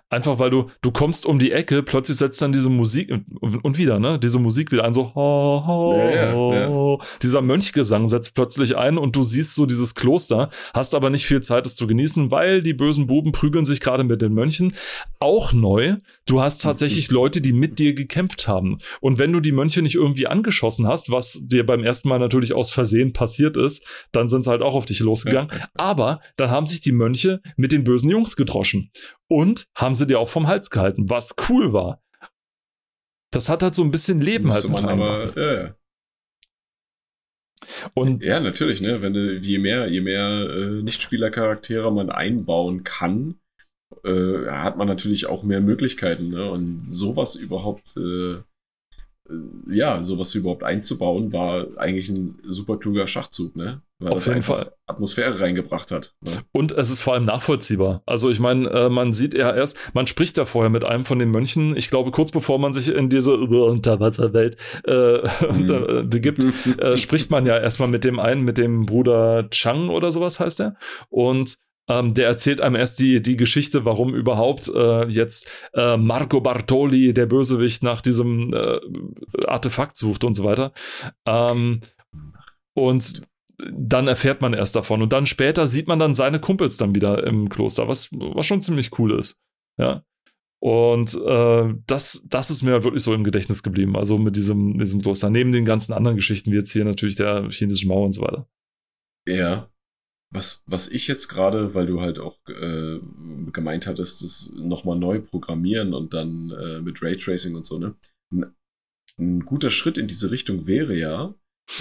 [0.09, 3.11] Einfach weil du, du kommst um die Ecke, plötzlich setzt dann diese Musik
[3.41, 4.21] und, und wieder, ne?
[4.21, 6.99] Diese Musik wieder ein, so ho, ho, ja, ja, ja.
[7.23, 11.41] Dieser Mönchgesang setzt plötzlich ein und du siehst so dieses Kloster, hast aber nicht viel
[11.41, 14.73] Zeit, es zu genießen, weil die bösen Buben prügeln sich gerade mit den Mönchen.
[15.19, 18.79] Auch neu, du hast tatsächlich Leute, die mit dir gekämpft haben.
[19.01, 22.53] Und wenn du die Mönche nicht irgendwie angeschossen hast, was dir beim ersten Mal natürlich
[22.53, 25.51] aus Versehen passiert ist, dann sind sie halt auch auf dich losgegangen.
[25.75, 28.93] Aber dann haben sich die Mönche mit den bösen Jungs gedroschen
[29.29, 32.03] und haben sie dir auch vom Hals gehalten, was cool war.
[33.31, 35.75] Das hat halt so ein bisschen Leben halt man aber, ja, ja.
[37.95, 39.03] Und ja, natürlich, ne?
[39.03, 43.41] Wenn je mehr, je mehr äh, Nichtspielercharaktere man einbauen kann,
[44.05, 46.51] äh, hat man natürlich auch mehr Möglichkeiten, ne?
[46.51, 48.43] Und sowas überhaupt äh, äh,
[49.69, 53.83] ja, sowas überhaupt einzubauen, war eigentlich ein super kluger Schachzug, ne?
[53.99, 56.15] Weil Auf das jeden Fall Atmosphäre reingebracht hat.
[56.21, 56.33] Ne?
[56.53, 58.03] Und es ist vor allem nachvollziehbar.
[58.05, 61.19] Also ich meine, äh, man sieht ja erst, man spricht da vorher mit einem von
[61.19, 65.19] den Mönchen, ich glaube, kurz bevor man sich in diese Unterwasserwelt äh,
[65.53, 66.11] mhm.
[66.11, 66.45] begibt,
[66.79, 70.61] äh, spricht man ja erstmal mit dem einen, mit dem Bruder Chang oder sowas heißt
[70.61, 70.77] er.
[71.09, 71.59] Und
[71.89, 77.15] ähm, der erzählt einem erst die, die Geschichte, warum überhaupt äh, jetzt äh, Marco Bartoli,
[77.15, 78.81] der Bösewicht, nach diesem äh,
[79.47, 80.73] Artefakt sucht und so weiter.
[81.27, 81.81] Ähm,
[82.75, 83.23] und
[83.59, 85.01] dann erfährt man erst davon.
[85.01, 88.61] Und dann später sieht man dann seine Kumpels dann wieder im Kloster, was, was schon
[88.61, 89.41] ziemlich cool ist.
[89.79, 90.03] Ja.
[90.59, 93.97] Und äh, das, das ist mir wirklich so im Gedächtnis geblieben.
[93.97, 95.31] Also mit diesem, diesem Kloster.
[95.31, 98.49] Neben den ganzen anderen Geschichten, wie jetzt hier natürlich der chinesische Mauer und so weiter.
[99.27, 99.69] Ja,
[100.37, 103.01] was, was ich jetzt gerade, weil du halt auch äh,
[103.53, 107.95] gemeint hattest, das nochmal neu programmieren und dann äh, mit Raytracing und so, ne?
[108.31, 108.55] Ein,
[109.19, 111.35] ein, guter Schritt in diese Richtung wäre ja,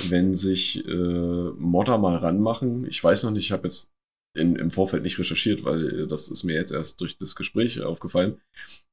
[0.08, 2.88] wenn sich äh, Modder mal ranmachen.
[2.88, 3.94] Ich weiß noch nicht, ich habe jetzt
[4.34, 8.42] in, im Vorfeld nicht recherchiert, weil das ist mir jetzt erst durch das Gespräch aufgefallen.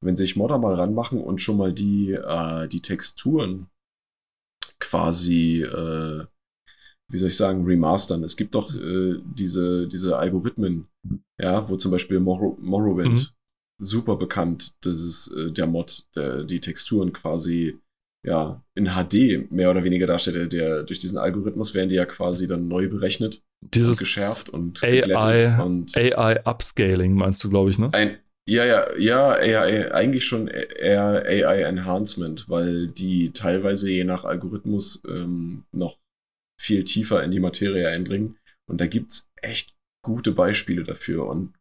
[0.01, 3.67] Wenn sich Modder mal ranmachen und schon mal die, äh, die Texturen
[4.79, 6.25] quasi äh,
[7.13, 8.23] wie soll ich sagen, remastern.
[8.23, 10.87] Es gibt doch äh, diese, diese Algorithmen,
[11.39, 13.27] ja, wo zum Beispiel Morrow, Morrowind mhm.
[13.77, 17.77] super bekannt, das ist äh, der Mod, der die Texturen quasi
[18.25, 20.53] ja, in HD mehr oder weniger darstellt.
[20.53, 24.83] Der, durch diesen Algorithmus werden die ja quasi dann neu berechnet, Dieses und geschärft und
[24.83, 27.93] AI, und AI Upscaling meinst du, glaube ich, ne?
[27.93, 28.17] ein,
[28.49, 35.03] ja, ja, ja, AI, eigentlich schon eher AI Enhancement, weil die teilweise je nach Algorithmus
[35.07, 35.97] ähm, noch
[36.63, 38.37] viel tiefer in die Materie eindringen.
[38.69, 41.27] Und da gibt's echt gute Beispiele dafür.
[41.27, 41.53] Und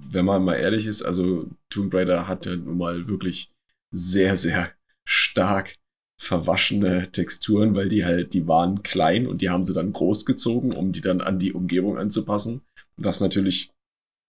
[0.00, 3.52] wenn man mal ehrlich ist, also Tomb Raider hat ja nun mal wirklich
[3.94, 4.72] sehr, sehr
[5.06, 5.74] stark
[6.18, 10.72] verwaschene Texturen, weil die halt, die waren klein und die haben sie dann groß gezogen,
[10.72, 12.62] um die dann an die Umgebung anzupassen.
[12.96, 13.70] Was natürlich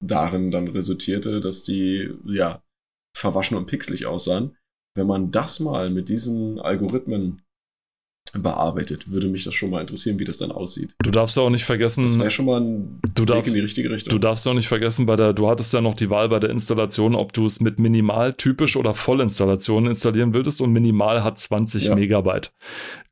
[0.03, 2.61] darin dann resultierte, dass die, ja,
[3.15, 4.57] verwaschen und pixelig aussahen.
[4.95, 7.41] Wenn man das mal mit diesen Algorithmen
[8.41, 10.95] bearbeitet, würde mich das schon mal interessieren, wie das dann aussieht.
[11.03, 12.03] Du darfst auch nicht vergessen.
[12.03, 14.11] Das wäre schon mal ein du darf, Weg in die richtige Richtung.
[14.11, 16.49] Du darfst auch nicht vergessen, bei der, du hattest ja noch die Wahl bei der
[16.49, 21.85] Installation, ob du es mit minimal, typisch oder Vollinstallation installieren willst und minimal hat 20
[21.85, 21.95] ja.
[21.95, 22.51] Megabyte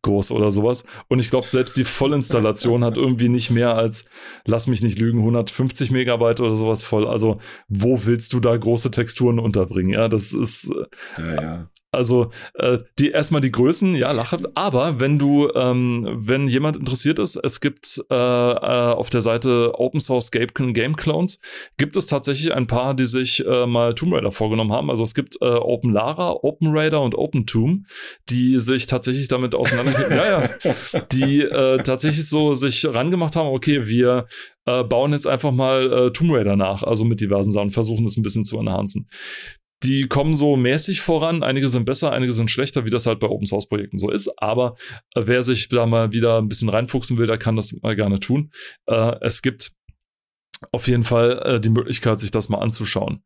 [0.05, 0.86] groß oder sowas.
[1.07, 4.05] Und ich glaube, selbst die Vollinstallation hat irgendwie nicht mehr als,
[4.45, 7.07] lass mich nicht lügen, 150 Megabyte oder sowas voll.
[7.07, 9.89] Also, wo willst du da große Texturen unterbringen?
[9.89, 10.71] Ja, das ist.
[11.17, 11.69] Ja, ja.
[11.96, 14.46] Also äh, die erstmal die Größen, ja, lachhaft.
[14.56, 19.74] Aber wenn du, ähm, wenn jemand interessiert ist, es gibt äh, äh, auf der Seite
[19.80, 21.39] Open Source Game, Clones
[21.78, 24.89] gibt es tatsächlich ein paar, die sich äh, mal Tomb Raider vorgenommen haben.
[24.89, 27.86] Also es gibt äh, Open Lara, Open Raider und Open Tomb,
[28.30, 30.16] die sich tatsächlich damit auseinandergeben.
[30.16, 33.48] ja, ja, die äh, tatsächlich so sich rangemacht haben.
[33.48, 34.28] Okay, wir
[34.66, 38.46] bauen jetzt einfach mal Tomb Raider nach, also mit diversen Sachen, versuchen das ein bisschen
[38.46, 39.08] zu enhancen
[39.86, 41.43] die kommen so mäßig voran.
[41.43, 44.31] Einige sind besser, einige sind schlechter, wie das halt bei Open Source Projekten so ist.
[44.38, 44.75] Aber
[45.13, 48.19] äh, wer sich da mal wieder ein bisschen reinfuchsen will, der kann das mal gerne
[48.19, 48.51] tun.
[48.88, 49.71] Äh, es gibt
[50.71, 53.23] auf jeden Fall äh, die Möglichkeit, sich das mal anzuschauen.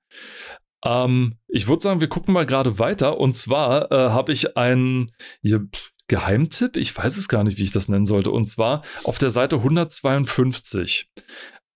[0.84, 3.20] Ähm, ich würde sagen, wir gucken mal gerade weiter.
[3.20, 5.68] Und zwar äh, habe ich einen hier,
[6.10, 8.32] Geheimtipp, ich weiß es gar nicht, wie ich das nennen sollte.
[8.32, 11.08] Und zwar auf der Seite 152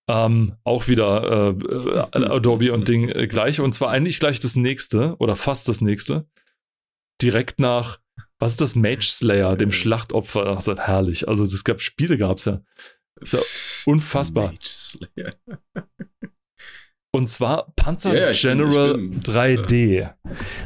[0.08, 3.60] ähm, auch wieder äh, äh, Adobe und Ding äh, gleich.
[3.60, 6.26] Und zwar eigentlich gleich das nächste oder fast das nächste.
[7.22, 8.00] Direkt nach,
[8.38, 8.74] was ist das?
[8.74, 10.46] Mage Slayer, dem Schlachtopfer.
[10.46, 11.28] Ach, das ist herrlich.
[11.28, 12.60] Also, es gab Spiele, gab es ja.
[13.20, 13.40] ist ja
[13.86, 14.48] unfassbar.
[14.48, 15.34] Mage Slayer.
[17.14, 20.10] Und zwar Panzer ja, General bin, bin, 3D.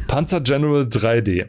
[0.07, 1.47] Panzer General 3D.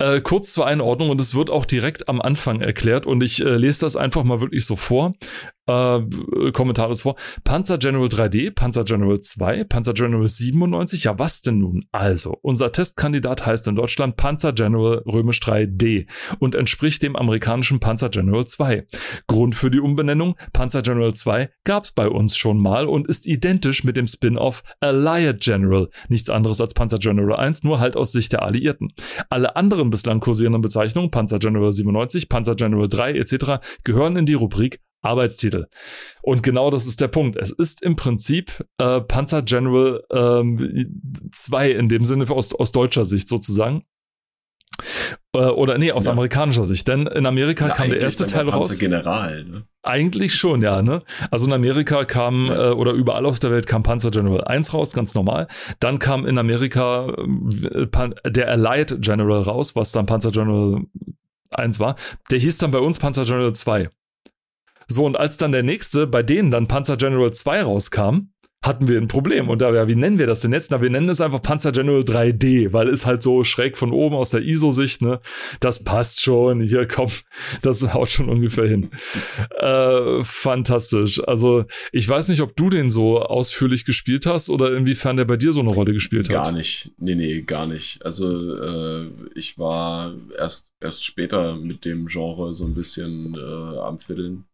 [0.00, 3.56] Äh, kurz zur Einordnung und es wird auch direkt am Anfang erklärt und ich äh,
[3.56, 5.14] lese das einfach mal wirklich so vor
[5.70, 7.16] äh, kommentarlos vor.
[7.44, 11.04] Panzer General 3D, Panzer General 2, Panzer General 97.
[11.04, 11.86] Ja, was denn nun?
[11.92, 16.06] Also, unser Testkandidat heißt in Deutschland Panzer General römisch 3D
[16.38, 18.86] und entspricht dem amerikanischen Panzer General 2.
[19.26, 23.26] Grund für die Umbenennung: Panzer General 2 gab es bei uns schon mal und ist
[23.26, 25.88] identisch mit dem Spin-off Allied General.
[26.08, 28.92] Nichts anderes als Panzer General 1, nur halt aus Sicht der Alliierten.
[29.28, 33.34] Alle anderen bislang kursierenden Bezeichnungen, Panzer General 97, Panzer General 3 etc.,
[33.84, 35.66] gehören in die Rubrik Arbeitstitel.
[36.22, 37.36] Und genau das ist der Punkt.
[37.36, 40.02] Es ist im Prinzip äh, Panzer General
[41.32, 43.84] 2 ähm, in dem Sinne aus, aus deutscher Sicht sozusagen.
[45.34, 46.12] Äh, oder nee, aus ja.
[46.12, 46.88] amerikanischer Sicht.
[46.88, 48.78] Denn in Amerika ja, kam der erste Teil Panzer raus.
[48.78, 49.64] General, ne?
[49.82, 50.82] Eigentlich schon, ja.
[50.82, 51.02] Ne?
[51.30, 52.70] Also in Amerika kam, ja.
[52.70, 55.48] äh, oder überall aus der Welt kam Panzer General 1 raus, ganz normal.
[55.78, 57.86] Dann kam in Amerika äh,
[58.26, 60.82] der Allied General raus, was dann Panzer General
[61.52, 61.96] 1 war.
[62.30, 63.90] Der hieß dann bei uns Panzer General 2.
[64.90, 68.30] So, und als dann der nächste, bei denen dann Panzer General 2 rauskam,
[68.62, 69.48] hatten wir ein Problem.
[69.48, 70.70] Und da, ja, wie nennen wir das denn jetzt?
[70.70, 74.16] Na, wir nennen es einfach Panzer General 3D, weil es halt so schräg von oben
[74.16, 75.20] aus der ISO-Sicht, ne?
[75.60, 76.60] Das passt schon.
[76.60, 77.10] Hier, komm,
[77.62, 78.90] das haut schon ungefähr hin.
[79.58, 81.26] Äh, fantastisch.
[81.26, 85.36] Also, ich weiß nicht, ob du den so ausführlich gespielt hast oder inwiefern der bei
[85.36, 86.44] dir so eine Rolle gespielt hat.
[86.44, 86.92] Gar nicht.
[86.98, 88.04] Nee, nee, gar nicht.
[88.04, 94.00] Also, äh, ich war erst, erst später mit dem Genre so ein bisschen äh, am
[94.00, 94.44] Fiddeln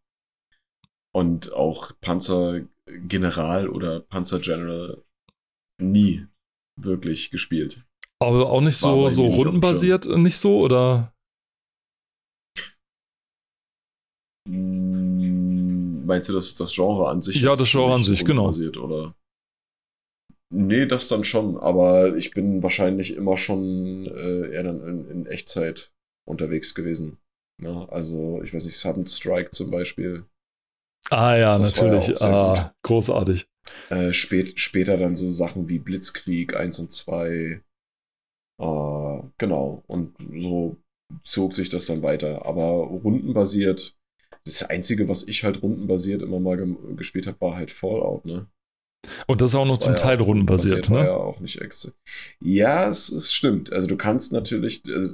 [1.13, 5.03] und auch Panzergeneral oder Panzergeneral
[5.79, 6.25] nie
[6.79, 7.83] wirklich gespielt.
[8.19, 11.13] Aber auch nicht so, so rundenbasiert, nicht so, oder?
[14.47, 17.35] Hm, meinst du das, das Genre an sich?
[17.35, 18.49] Ja, das Genre an sich, genau.
[18.49, 19.13] Oder?
[20.49, 25.25] Nee, das dann schon, aber ich bin wahrscheinlich immer schon äh, eher dann in, in,
[25.25, 25.91] Echtzeit
[26.25, 27.17] unterwegs gewesen.
[27.61, 27.87] Ne?
[27.91, 30.25] also, ich weiß nicht, Sudden Strike zum Beispiel
[31.09, 32.19] Ah ja, das natürlich.
[32.19, 33.47] Ja ah, großartig.
[33.89, 37.61] Äh, spät, später dann so Sachen wie Blitzkrieg 1 und 2.
[38.59, 39.83] Äh, genau.
[39.87, 40.77] Und so
[41.23, 42.45] zog sich das dann weiter.
[42.45, 43.95] Aber rundenbasiert,
[44.43, 46.57] das Einzige, was ich halt rundenbasiert immer mal
[46.95, 48.47] gespielt habe, war halt Fallout, ne?
[49.27, 51.05] Und das ist auch noch zum ja Teil rundenbasiert, ne?
[51.05, 51.91] Ja, auch nicht extra.
[52.39, 53.71] Ja, es, es, stimmt.
[53.71, 55.09] Also du kannst natürlich äh,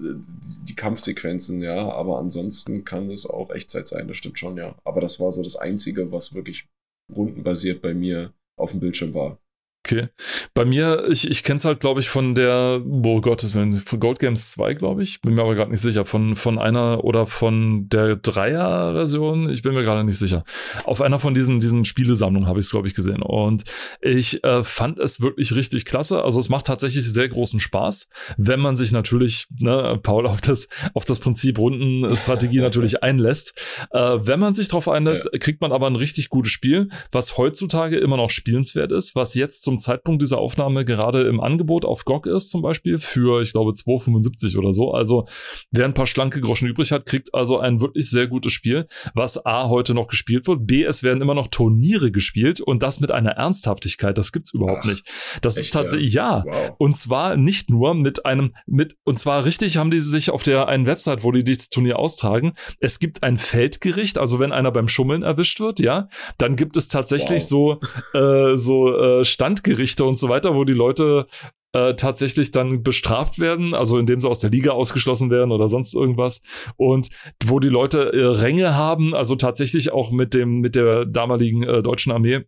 [0.67, 4.75] die Kampfsequenzen, ja, aber ansonsten kann es auch Echtzeit sein, das stimmt schon, ja.
[4.83, 6.67] Aber das war so das Einzige, was wirklich
[7.13, 9.37] rundenbasiert bei mir auf dem Bildschirm war.
[9.85, 10.07] Okay.
[10.53, 14.19] Bei mir, ich, ich kenne es halt, glaube ich, von der, oh Gott, von Gold
[14.19, 15.19] Games 2, glaube ich.
[15.19, 16.05] Bin mir aber gerade nicht sicher.
[16.05, 19.49] Von, von einer oder von der Dreier-Version.
[19.49, 20.45] Ich bin mir gerade nicht sicher.
[20.85, 23.21] Auf einer von diesen, diesen Spielesammlungen habe ich es, glaube ich, gesehen.
[23.21, 23.65] Und
[23.99, 26.23] ich äh, fand es wirklich richtig klasse.
[26.23, 28.07] Also es macht tatsächlich sehr großen Spaß,
[28.37, 33.53] wenn man sich natürlich, ne, Paul, auf das, auf das Prinzip Rundenstrategie natürlich einlässt.
[33.91, 35.39] Äh, wenn man sich darauf einlässt, ja.
[35.39, 39.63] kriegt man aber ein richtig gutes Spiel, was heutzutage immer noch spielenswert ist, was jetzt
[39.63, 43.53] zum zum Zeitpunkt dieser Aufnahme gerade im Angebot auf GOG ist, zum Beispiel, für, ich
[43.53, 44.91] glaube, 2,75 oder so.
[44.91, 45.25] Also,
[45.71, 49.45] wer ein paar schlanke Groschen übrig hat, kriegt also ein wirklich sehr gutes Spiel, was
[49.45, 53.11] A, heute noch gespielt wird, B, es werden immer noch Turniere gespielt und das mit
[53.11, 55.09] einer Ernsthaftigkeit, das gibt's überhaupt Ach, nicht.
[55.41, 56.43] Das echt, ist tatsächlich, ja.
[56.45, 56.45] ja.
[56.45, 56.75] Wow.
[56.77, 60.67] Und zwar nicht nur mit einem, mit, und zwar richtig haben die sich auf der
[60.67, 64.87] einen Website, wo die dieses Turnier austragen, es gibt ein Feldgericht, also wenn einer beim
[64.87, 67.79] Schummeln erwischt wird, ja, dann gibt es tatsächlich wow.
[68.13, 71.27] so, äh, so äh, Stand Landgerichte und so weiter, wo die Leute
[71.71, 75.95] äh, tatsächlich dann bestraft werden, also indem sie aus der Liga ausgeschlossen werden oder sonst
[75.95, 76.41] irgendwas
[76.75, 77.09] und
[77.45, 81.81] wo die Leute äh, Ränge haben, also tatsächlich auch mit dem mit der damaligen äh,
[81.81, 82.41] deutschen Armee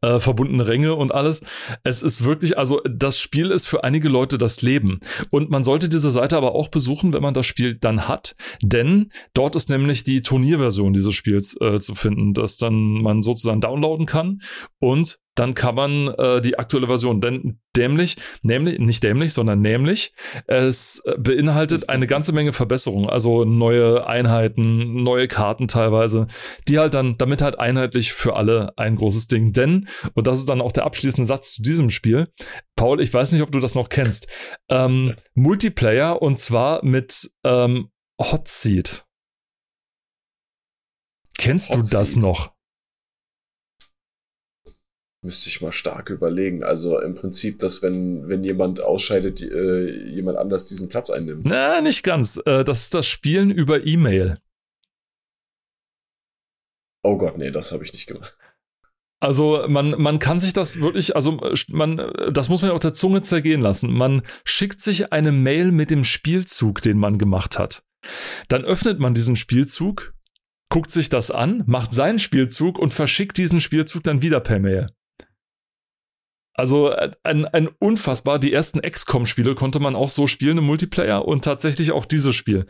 [0.00, 1.42] äh, verbundene Ränge und alles.
[1.82, 5.00] Es ist wirklich, also das Spiel ist für einige Leute das Leben.
[5.30, 9.10] Und man sollte diese Seite aber auch besuchen, wenn man das Spiel dann hat, denn
[9.34, 14.06] dort ist nämlich die Turnierversion dieses Spiels äh, zu finden, dass dann man sozusagen downloaden
[14.06, 14.40] kann
[14.78, 20.12] und dann kann man äh, die aktuelle Version, denn dämlich, nämlich, nicht dämlich, sondern nämlich,
[20.46, 26.26] es beinhaltet eine ganze Menge Verbesserungen, also neue Einheiten, neue Karten teilweise,
[26.68, 29.54] die halt dann, damit halt einheitlich für alle ein großes Ding.
[29.54, 32.28] Denn, und das ist dann auch der abschließende Satz zu diesem Spiel,
[32.76, 34.28] Paul, ich weiß nicht, ob du das noch kennst,
[34.68, 37.88] ähm, Multiplayer und zwar mit ähm,
[38.20, 39.06] Hot Seat.
[41.38, 42.22] Kennst Hot du das Seat.
[42.22, 42.52] noch?
[45.22, 46.64] Müsste ich mal stark überlegen.
[46.64, 51.42] Also im Prinzip, dass wenn, wenn jemand ausscheidet, äh, jemand anders diesen Platz einnimmt.
[51.44, 52.40] Na, nicht ganz.
[52.46, 54.36] Äh, das ist das Spielen über E-Mail.
[57.02, 58.36] Oh Gott, nee, das habe ich nicht gemacht.
[59.22, 63.20] Also man, man kann sich das wirklich, also man, das muss man auf der Zunge
[63.20, 63.92] zergehen lassen.
[63.92, 67.82] Man schickt sich eine Mail mit dem Spielzug, den man gemacht hat.
[68.48, 70.14] Dann öffnet man diesen Spielzug,
[70.70, 74.86] guckt sich das an, macht seinen Spielzug und verschickt diesen Spielzug dann wieder per Mail.
[76.54, 81.26] Also äh, ein, ein unfassbar, die ersten XCOM-Spiele konnte man auch so spielen im Multiplayer
[81.26, 82.66] und tatsächlich auch dieses Spiel.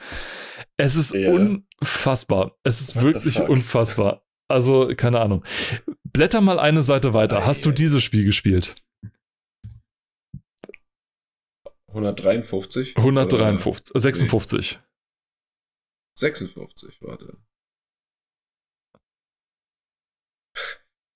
[0.76, 1.32] Es ist yeah.
[1.32, 2.56] unfassbar.
[2.62, 4.22] Es ist What wirklich unfassbar.
[4.48, 5.44] Also, keine Ahnung.
[6.04, 7.46] Blätter mal eine Seite weiter.
[7.46, 8.74] Hast du dieses Spiel gespielt?
[11.88, 12.96] 153?
[12.96, 14.80] 153, 56.
[16.16, 17.36] 56, warte.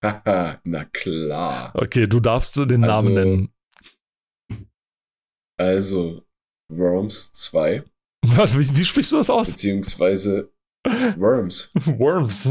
[0.64, 1.72] Na klar.
[1.74, 3.48] Okay, du darfst den also, Namen nennen.
[5.58, 6.22] Also,
[6.68, 7.84] Worms 2.
[8.26, 9.52] Warte, wie, wie sprichst du das aus?
[9.52, 10.50] Beziehungsweise
[11.16, 11.70] Worms.
[11.74, 12.50] Worms.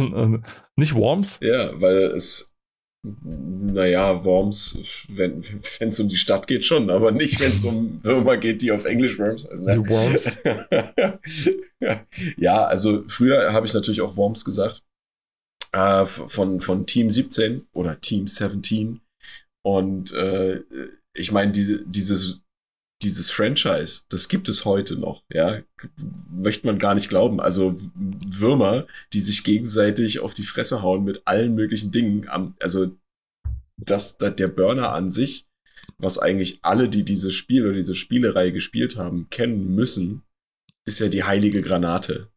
[0.75, 1.39] Nicht Worms?
[1.41, 2.55] Ja, weil es,
[3.03, 5.43] naja, Worms, wenn
[5.79, 8.85] es um die Stadt geht schon, aber nicht, wenn es um Würmer geht, die auf
[8.85, 9.65] Englisch Worms heißen.
[9.65, 9.73] Ne?
[9.73, 10.41] Die Worms.
[12.37, 14.83] ja, also früher habe ich natürlich auch Worms gesagt
[15.73, 19.01] äh, von, von Team 17 oder Team 17.
[19.65, 20.61] Und äh,
[21.13, 22.41] ich meine, diese, dieses,
[23.01, 25.61] dieses Franchise, das gibt es heute noch, ja.
[26.31, 27.41] Möchte man gar nicht glauben.
[27.41, 32.27] Also Würmer, die sich gegenseitig auf die Fresse hauen mit allen möglichen Dingen.
[32.59, 32.95] Also
[33.77, 35.47] das, der Burner an sich,
[35.97, 40.23] was eigentlich alle, die dieses Spiel oder diese Spielerei gespielt haben, kennen müssen,
[40.85, 42.29] ist ja die heilige Granate.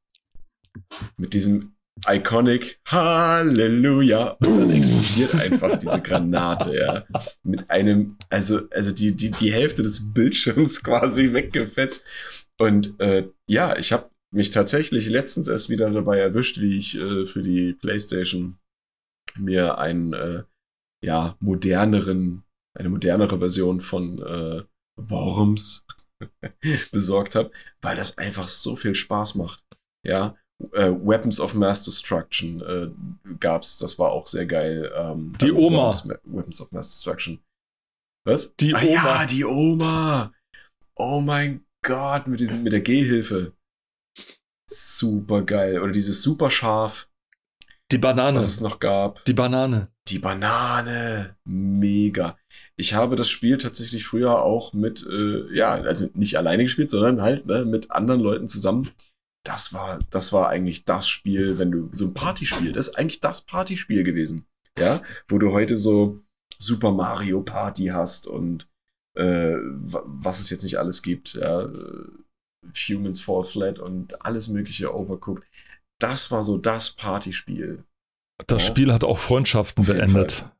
[1.16, 1.75] Mit diesem
[2.06, 4.36] Iconic, Halleluja.
[4.44, 7.04] Und dann explodiert einfach diese Granate, ja.
[7.42, 12.04] Mit einem, also, also die, die, die Hälfte des Bildschirms quasi weggefetzt.
[12.58, 17.26] Und äh, ja, ich habe mich tatsächlich letztens erst wieder dabei erwischt, wie ich äh,
[17.26, 18.58] für die PlayStation
[19.38, 20.42] mir einen, äh,
[21.02, 22.44] ja, moderneren,
[22.76, 24.62] eine modernere Version von äh,
[24.96, 25.86] Worms
[26.92, 29.64] besorgt habe, weil das einfach so viel Spaß macht.
[30.04, 30.36] Ja,
[30.72, 34.90] äh, Weapons of Mass Destruction äh, gab's, das war auch sehr geil.
[34.96, 35.90] Ähm, die also Oma.
[36.24, 37.40] Weapons of Mass Destruction.
[38.24, 38.54] Was?
[38.56, 38.90] Die ah, Oma.
[38.92, 40.32] Ja, die Oma.
[40.96, 43.52] Oh mein Gott, mit, diesem, mit der Gehhilfe.
[44.68, 45.80] Super geil.
[45.80, 47.08] Oder dieses super scharf.
[47.92, 48.38] Die Banane.
[48.38, 49.24] Was es noch gab.
[49.26, 49.92] Die Banane.
[50.08, 51.36] Die Banane.
[51.44, 52.36] Mega.
[52.76, 57.22] Ich habe das Spiel tatsächlich früher auch mit, äh, ja, also nicht alleine gespielt, sondern
[57.22, 58.90] halt ne, mit anderen Leuten zusammen.
[59.46, 63.20] Das war, das war eigentlich das Spiel, wenn du so ein Partyspiel, das ist eigentlich
[63.20, 64.44] das Partyspiel gewesen.
[64.76, 66.20] Ja, wo du heute so
[66.58, 68.68] Super Mario Party hast und
[69.14, 71.34] äh, was es jetzt nicht alles gibt.
[71.34, 71.68] Ja,
[72.88, 75.44] Humans Fall Flat und alles mögliche Overcooked.
[76.00, 77.84] Das war so das Partyspiel.
[78.48, 78.70] Das ja?
[78.70, 80.32] Spiel hat auch Freundschaften beendet.
[80.32, 80.52] Fall.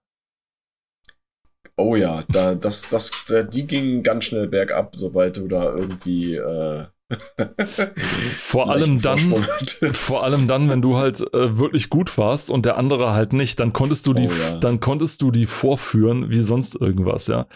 [1.76, 6.36] Oh ja, da, das, das, da, die gingen ganz schnell bergab, sobald du da irgendwie
[6.36, 6.86] äh,
[8.16, 9.34] vor allem dann,
[9.92, 13.60] vor allem dann, wenn du halt äh, wirklich gut warst und der andere halt nicht,
[13.60, 14.56] dann konntest du die, oh, ja.
[14.56, 17.46] dann konntest du die vorführen wie sonst irgendwas, ja.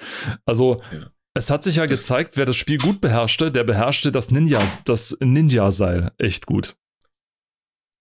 [0.45, 1.11] Also ja.
[1.35, 4.61] es hat sich ja das gezeigt, wer das Spiel gut beherrschte, der beherrschte das Ninja,
[4.85, 6.77] das Ninja-Seil echt gut.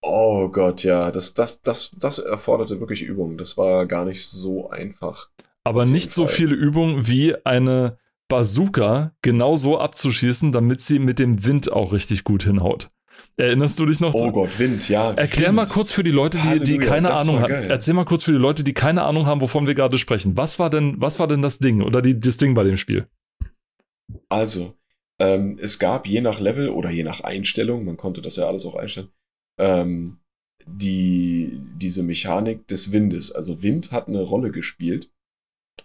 [0.01, 3.37] Oh Gott, ja, das, das, das, das erforderte wirklich Übung.
[3.37, 5.29] Das war gar nicht so einfach.
[5.63, 7.97] Aber nicht so viele Übungen wie eine
[8.29, 12.89] Bazooka genau so abzuschießen, damit sie mit dem Wind auch richtig gut hinhaut.
[13.35, 14.13] Erinnerst du dich noch?
[14.13, 15.11] Oh Gott, Wind, ja.
[15.11, 15.55] Erklär Wind.
[15.55, 17.53] mal kurz für die Leute, die, Halleluja, die keine Ahnung haben.
[17.53, 20.37] Erzähl mal kurz für die Leute, die keine Ahnung haben, wovon wir gerade sprechen.
[20.37, 23.07] Was war denn, was war denn das Ding oder die, das Ding bei dem Spiel?
[24.29, 24.73] Also,
[25.19, 28.65] ähm, es gab je nach Level oder je nach Einstellung, man konnte das ja alles
[28.65, 29.09] auch einstellen,
[29.57, 30.17] ähm,
[30.65, 33.31] die, diese Mechanik des Windes.
[33.31, 35.11] Also Wind hat eine Rolle gespielt.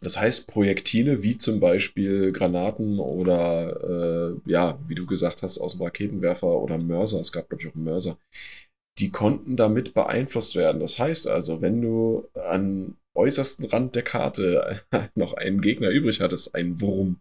[0.05, 5.73] Das heißt, Projektile wie zum Beispiel Granaten oder, äh, ja, wie du gesagt hast, aus
[5.73, 8.19] dem Raketenwerfer oder Mörser, es gab, glaube ich, auch einen Mörser,
[8.99, 10.81] die konnten damit beeinflusst werden.
[10.81, 14.83] Das heißt also, wenn du an äußersten Rand der Karte
[15.15, 17.19] noch einen Gegner übrig hattest, einen Wurm,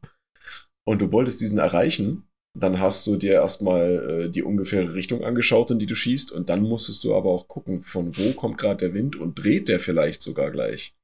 [0.86, 2.27] und du wolltest diesen erreichen,
[2.57, 6.49] dann hast du dir erstmal äh, die ungefähre Richtung angeschaut, in die du schießt, und
[6.49, 9.79] dann musstest du aber auch gucken, von wo kommt gerade der Wind und dreht der
[9.79, 10.95] vielleicht sogar gleich.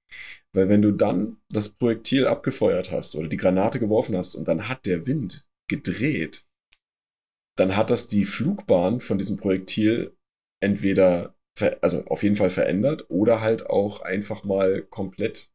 [0.54, 4.68] Weil wenn du dann das Projektil abgefeuert hast oder die Granate geworfen hast und dann
[4.68, 6.46] hat der Wind gedreht,
[7.58, 10.18] dann hat das die Flugbahn von diesem Projektil
[10.62, 11.36] entweder,
[11.82, 15.52] also auf jeden Fall verändert oder halt auch einfach mal komplett,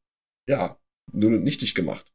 [0.48, 0.78] ja,
[1.12, 2.12] nur nichtig gemacht.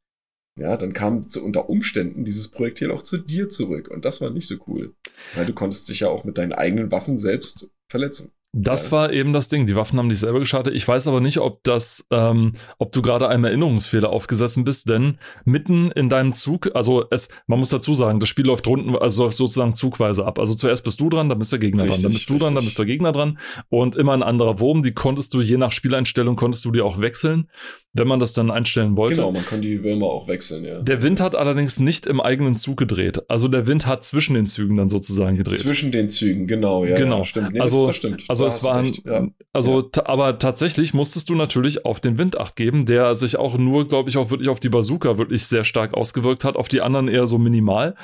[0.60, 4.30] Ja, dann kam zu, unter Umständen dieses Projektil auch zu dir zurück und das war
[4.30, 4.94] nicht so cool,
[5.36, 8.34] weil du konntest dich ja auch mit deinen eigenen Waffen selbst verletzen.
[8.52, 9.68] Das war eben das Ding.
[9.68, 10.74] Die Waffen haben dich selber geschadet.
[10.74, 15.20] Ich weiß aber nicht, ob das, ähm, ob du gerade einem Erinnerungsfehler aufgesessen bist, denn
[15.46, 19.30] mitten in deinem Zug, also es, man muss dazu sagen, das Spiel läuft runden, also
[19.30, 20.40] sozusagen zugweise ab.
[20.40, 22.46] Also zuerst bist du dran, dann bist der Gegner richtig, dran, dann bist du richtig.
[22.48, 23.38] dran, dann bist der Gegner dran
[23.70, 24.82] und immer ein anderer Wurm.
[24.82, 27.48] Die konntest du je nach Spieleinstellung konntest du die auch wechseln
[27.94, 29.16] wenn man das dann einstellen wollte.
[29.16, 30.80] Genau, man kann die Würmer auch wechseln, ja.
[30.80, 33.24] Der Wind hat allerdings nicht im eigenen Zug gedreht.
[33.30, 35.58] Also der Wind hat zwischen den Zügen dann sozusagen gedreht.
[35.58, 36.96] Zwischen den Zügen, genau, ja.
[36.96, 37.20] Genau.
[37.20, 37.54] Ja, stimmt.
[37.54, 38.24] Nee, also, das, das, stimmt.
[38.28, 39.28] Also da es waren, ja.
[39.54, 40.06] also, ja.
[40.06, 44.10] aber tatsächlich musstest du natürlich auf den Wind acht geben, der sich auch nur, glaube
[44.10, 47.28] ich, auch wirklich auf die Bazooka wirklich sehr stark ausgewirkt hat, auf die anderen eher
[47.28, 47.96] so minimal.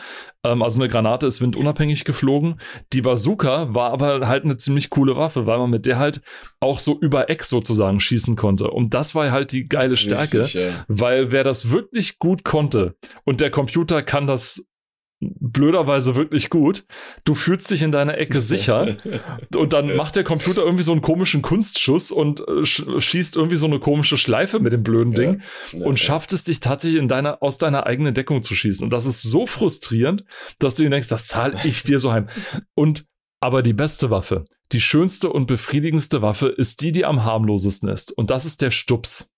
[0.43, 2.59] Ähm, also eine Granate ist windunabhängig geflogen.
[2.93, 6.21] Die Bazooka war aber halt eine ziemlich coole Waffe, weil man mit der halt
[6.59, 8.69] auch so über Eck sozusagen schießen konnte.
[8.69, 10.69] Und das war halt die geile Stärke, Richtig, ja.
[10.87, 14.67] weil wer das wirklich gut konnte und der Computer kann das
[15.39, 16.85] blöderweise wirklich gut.
[17.23, 18.97] Du fühlst dich in deiner Ecke sicher
[19.55, 23.67] und dann macht der Computer irgendwie so einen komischen Kunstschuss und äh, schießt irgendwie so
[23.67, 27.07] eine komische Schleife mit dem blöden Ding ja, ja, und schafft es dich tatsächlich in
[27.07, 28.83] deiner, aus deiner eigenen Deckung zu schießen.
[28.83, 30.23] Und das ist so frustrierend,
[30.59, 32.27] dass du dir denkst, das zahle ich dir so heim.
[32.75, 33.05] Und
[33.39, 38.11] aber die beste Waffe, die schönste und befriedigendste Waffe ist die, die am harmlosesten ist.
[38.11, 39.29] Und das ist der Stups.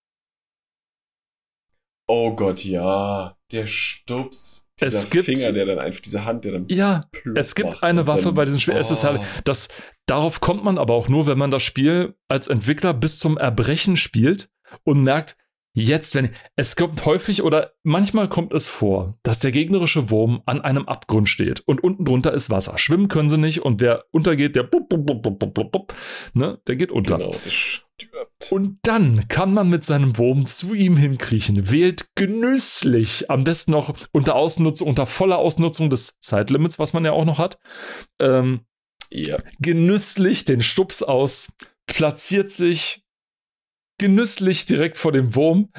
[2.08, 3.36] Oh Gott, ja.
[3.52, 4.67] Der Stups.
[4.80, 6.66] Dieser es gibt, Finger, der dann einfach, diese Hand, der dann.
[6.70, 8.76] Ja, es gibt eine Waffe bei diesem Spiel.
[8.76, 8.80] Oh.
[8.80, 9.26] Es ist halt, oh.
[9.44, 9.70] das,
[10.06, 13.98] darauf kommt man aber auch nur, wenn man das Spiel als Entwickler bis zum Erbrechen
[13.98, 14.50] spielt
[14.84, 15.36] und merkt,
[15.80, 20.60] Jetzt, wenn es kommt häufig oder manchmal kommt es vor, dass der gegnerische Wurm an
[20.62, 22.80] einem Abgrund steht und unten drunter ist Wasser.
[22.80, 25.04] Schwimmen können sie nicht und wer untergeht, der bup, bup,
[25.54, 25.94] bup,
[26.34, 27.20] ne, der geht unter.
[27.20, 28.07] Genau, stirbt.
[28.52, 33.98] Und dann kann man mit seinem Wurm zu ihm hinkriechen, wählt genüsslich, am besten noch
[34.12, 37.58] unter Ausnutzung, unter voller Ausnutzung des Zeitlimits, was man ja auch noch hat,
[38.20, 38.62] ähm,
[39.10, 39.38] ja.
[39.60, 41.54] genüsslich den Stups aus,
[41.88, 43.04] platziert sich
[43.98, 45.70] genüsslich direkt vor dem Wurm.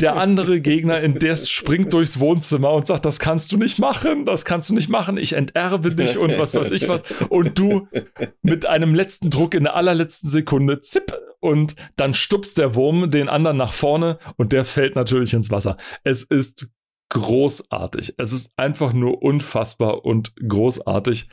[0.00, 4.24] Der andere Gegner in der springt durchs Wohnzimmer und sagt, das kannst du nicht machen,
[4.24, 7.02] das kannst du nicht machen, ich enterbe dich und was weiß ich was.
[7.28, 7.86] Und du
[8.42, 13.28] mit einem letzten Druck in der allerletzten Sekunde, zipp, und dann stupst der Wurm den
[13.28, 15.76] anderen nach vorne und der fällt natürlich ins Wasser.
[16.02, 16.68] Es ist
[17.10, 18.14] großartig.
[18.18, 21.28] Es ist einfach nur unfassbar und großartig.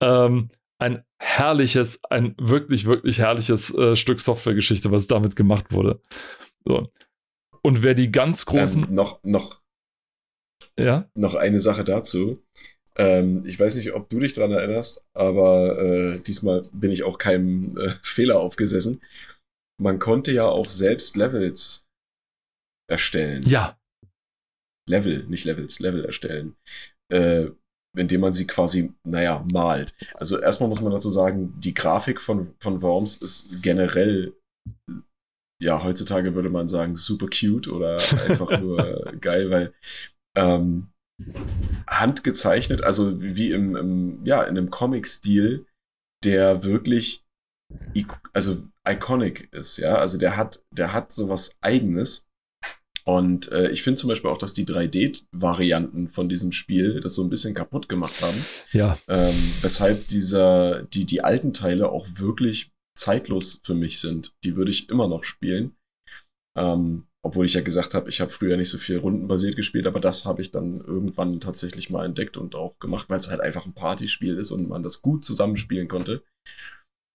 [0.00, 6.00] Ähm, ein herrliches, ein wirklich, wirklich herrliches äh, Stück Softwaregeschichte, was damit gemacht wurde.
[6.64, 6.90] So.
[7.62, 8.84] Und wer die ganz großen.
[8.84, 9.62] Ähm, noch, noch,
[10.78, 11.08] ja?
[11.14, 12.42] noch eine Sache dazu.
[12.96, 17.18] Ähm, ich weiß nicht, ob du dich daran erinnerst, aber äh, diesmal bin ich auch
[17.18, 19.02] keinem äh, Fehler aufgesessen.
[19.80, 21.84] Man konnte ja auch selbst Levels
[22.90, 23.42] erstellen.
[23.46, 23.78] Ja.
[24.88, 26.56] Level, nicht Levels, Level erstellen.
[27.12, 27.50] Äh,
[27.96, 29.94] indem man sie quasi, naja, malt.
[30.14, 34.34] Also erstmal muss man dazu sagen, die Grafik von, von Worms ist generell,
[35.62, 37.94] ja, heutzutage würde man sagen, super cute oder
[38.28, 39.74] einfach nur geil, weil
[40.36, 40.88] ähm,
[41.86, 45.66] handgezeichnet, also wie im, im ja, in einem Comic-Stil,
[46.24, 47.24] der wirklich
[48.32, 49.96] also iconic ist, ja.
[49.96, 52.25] Also der hat, der hat sowas eigenes.
[53.06, 57.22] Und äh, ich finde zum Beispiel auch, dass die 3D-Varianten von diesem Spiel das so
[57.22, 58.36] ein bisschen kaputt gemacht haben.
[58.72, 58.98] Ja.
[59.06, 64.34] Ähm, weshalb dieser, die, die alten Teile auch wirklich zeitlos für mich sind.
[64.42, 65.76] Die würde ich immer noch spielen.
[66.56, 70.00] Ähm, obwohl ich ja gesagt habe, ich habe früher nicht so viel rundenbasiert gespielt, aber
[70.00, 73.66] das habe ich dann irgendwann tatsächlich mal entdeckt und auch gemacht, weil es halt einfach
[73.66, 76.24] ein Partyspiel ist und man das gut zusammenspielen konnte.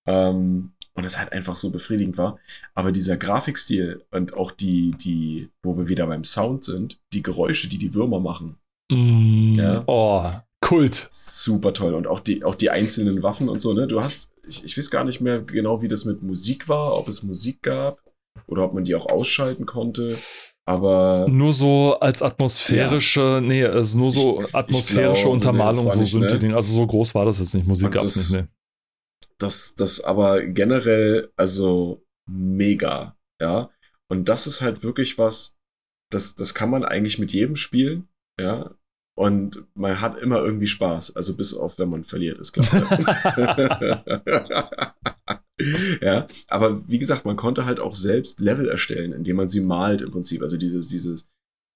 [0.07, 2.39] Ähm, und es halt einfach so befriedigend war.
[2.73, 7.69] Aber dieser Grafikstil und auch die, die, wo wir wieder beim Sound sind, die Geräusche,
[7.69, 8.57] die die Würmer machen.
[8.91, 9.83] Mm, ja.
[9.87, 11.07] Oh, Kult.
[11.09, 11.93] Super toll.
[11.93, 13.87] Und auch die, auch die einzelnen Waffen und so, ne?
[13.87, 17.07] Du hast, ich, ich weiß gar nicht mehr genau, wie das mit Musik war, ob
[17.07, 17.99] es Musik gab
[18.47, 20.17] oder ob man die auch ausschalten konnte.
[20.65, 21.25] Aber.
[21.29, 23.41] Nur so als atmosphärische, ja.
[23.41, 26.27] nee, also nur so atmosphärische glaube, Untermalung, nee, so sind ne?
[26.27, 26.55] die Dinge.
[26.55, 27.65] Also so groß war das jetzt nicht.
[27.65, 28.47] Musik gab es nicht, nee
[29.41, 33.71] das, das aber generell, also mega, ja.
[34.07, 35.57] Und das ist halt wirklich was,
[36.11, 38.07] das, das kann man eigentlich mit jedem spielen,
[38.39, 38.75] ja.
[39.17, 42.65] Und man hat immer irgendwie Spaß, also bis auf, wenn man verliert, ist klar.
[46.01, 50.01] ja, aber wie gesagt, man konnte halt auch selbst Level erstellen, indem man sie malt
[50.01, 50.41] im Prinzip.
[50.41, 51.29] Also dieses, dieses,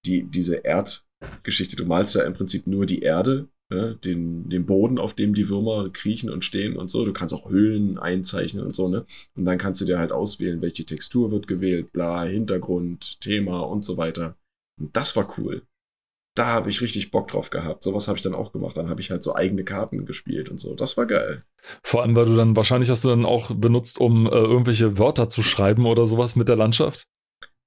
[0.05, 1.75] die, diese Erdgeschichte.
[1.75, 3.97] Du malst ja im Prinzip nur die Erde ne?
[4.03, 7.05] den, den Boden, auf dem die Würmer kriechen und stehen und so.
[7.05, 9.05] Du kannst auch Höhlen einzeichnen und so, ne?
[9.35, 13.83] Und dann kannst du dir halt auswählen, welche Textur wird gewählt, bla, Hintergrund, Thema und
[13.83, 14.35] so weiter.
[14.79, 15.63] Und das war cool.
[16.35, 17.81] Da habe ich richtig Bock drauf gehabt.
[17.81, 18.75] Sowas habe ich dann auch gemacht.
[18.75, 20.75] Dann habe ich halt so eigene Karten gespielt und so.
[20.75, 21.45] Das war geil.
[21.81, 25.29] Vor allem, weil du dann wahrscheinlich hast du dann auch benutzt, um äh, irgendwelche Wörter
[25.29, 27.07] zu schreiben oder sowas mit der Landschaft.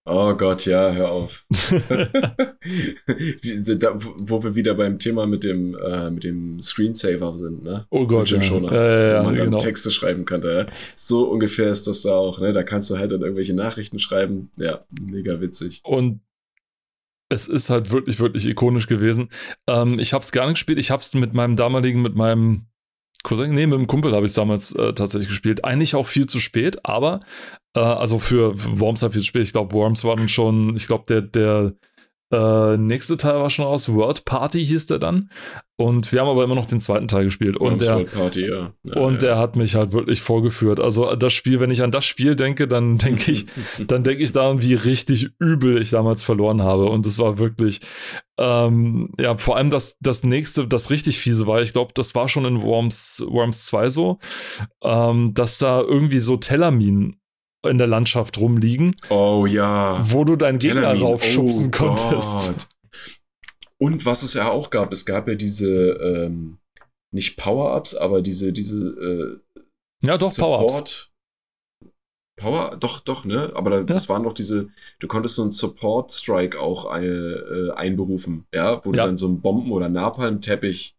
[0.09, 1.45] Oh Gott, ja, hör auf.
[4.19, 7.87] wo wir wieder beim Thema mit dem, äh, mit dem Screensaver sind, ne?
[7.91, 8.41] Oh Gott, ja.
[8.41, 9.59] Schoner, ja, ja, ja, wo man dann genau.
[9.59, 10.51] Texte schreiben könnte.
[10.51, 10.67] Ja?
[10.95, 12.53] So ungefähr ist das da auch, ne?
[12.53, 14.51] Da kannst du halt dann irgendwelche Nachrichten schreiben.
[14.57, 15.81] Ja, mega witzig.
[15.85, 16.21] Und
[17.29, 19.29] es ist halt wirklich, wirklich ikonisch gewesen.
[19.67, 20.79] Ähm, ich habe es gar nicht gespielt.
[20.79, 22.67] Ich habe es mit meinem damaligen, mit meinem
[23.29, 25.65] Cousin, nee, mit dem Kumpel habe ich es damals äh, tatsächlich gespielt.
[25.65, 27.21] Eigentlich auch viel zu spät, aber
[27.75, 29.43] äh, also für Worms halt viel zu spät.
[29.43, 31.75] Ich glaube, Worms war dann schon, ich glaube, der, der
[32.31, 33.93] äh, nächste Teil war schon aus.
[33.93, 35.31] World Party hieß der dann.
[35.77, 37.57] Und wir haben aber immer noch den zweiten Teil gespielt.
[37.57, 38.73] Und, der, Party, ja.
[38.83, 39.29] Ja, und ja.
[39.29, 40.81] der hat mich halt wirklich vorgeführt.
[40.81, 43.47] Also das Spiel, wenn ich an das Spiel denke, dann denke ich,
[43.87, 46.87] dann denke ich daran, wie richtig übel ich damals verloren habe.
[46.87, 47.81] Und es war wirklich,
[48.39, 52.29] ähm, ja, vor allem das, das nächste, das richtig fiese war, ich glaube, das war
[52.29, 54.19] schon in Worms, Worms 2 so,
[54.83, 57.21] ähm, dass da irgendwie so Tellerminen
[57.69, 58.95] in der Landschaft rumliegen.
[59.11, 60.01] Oh ja.
[60.03, 62.47] Wo du deinen Gegner raufschubsen oh konntest.
[62.47, 62.69] Gott.
[63.81, 66.59] Und was es ja auch gab, es gab ja diese, ähm,
[67.15, 69.63] nicht Power-Ups, aber diese, diese, äh,
[70.05, 71.11] ja, doch, Power-Ups.
[72.39, 73.53] Power, doch, doch, ne?
[73.55, 73.85] Aber da, ja.
[73.85, 74.69] das waren doch diese,
[75.01, 78.93] du konntest so einen Support-Strike auch ein, äh, einberufen, ja, wo ja.
[78.93, 80.97] du dann so einen Bomben- oder Napalm-Teppich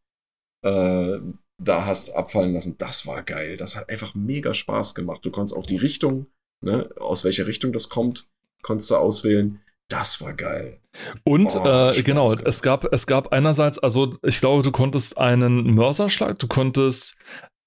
[0.65, 1.19] äh,
[1.61, 2.77] da hast abfallen lassen.
[2.77, 3.57] Das war geil.
[3.57, 5.25] Das hat einfach mega Spaß gemacht.
[5.25, 6.27] Du konntest auch die Richtung
[6.61, 8.27] ne, aus welcher Richtung das kommt,
[8.61, 9.61] konntest du auswählen.
[9.89, 10.79] Das war geil.
[11.23, 15.73] Und oh, äh, genau, es gab, es gab einerseits, also ich glaube, du konntest einen
[15.73, 17.17] Mörserschlag, du konntest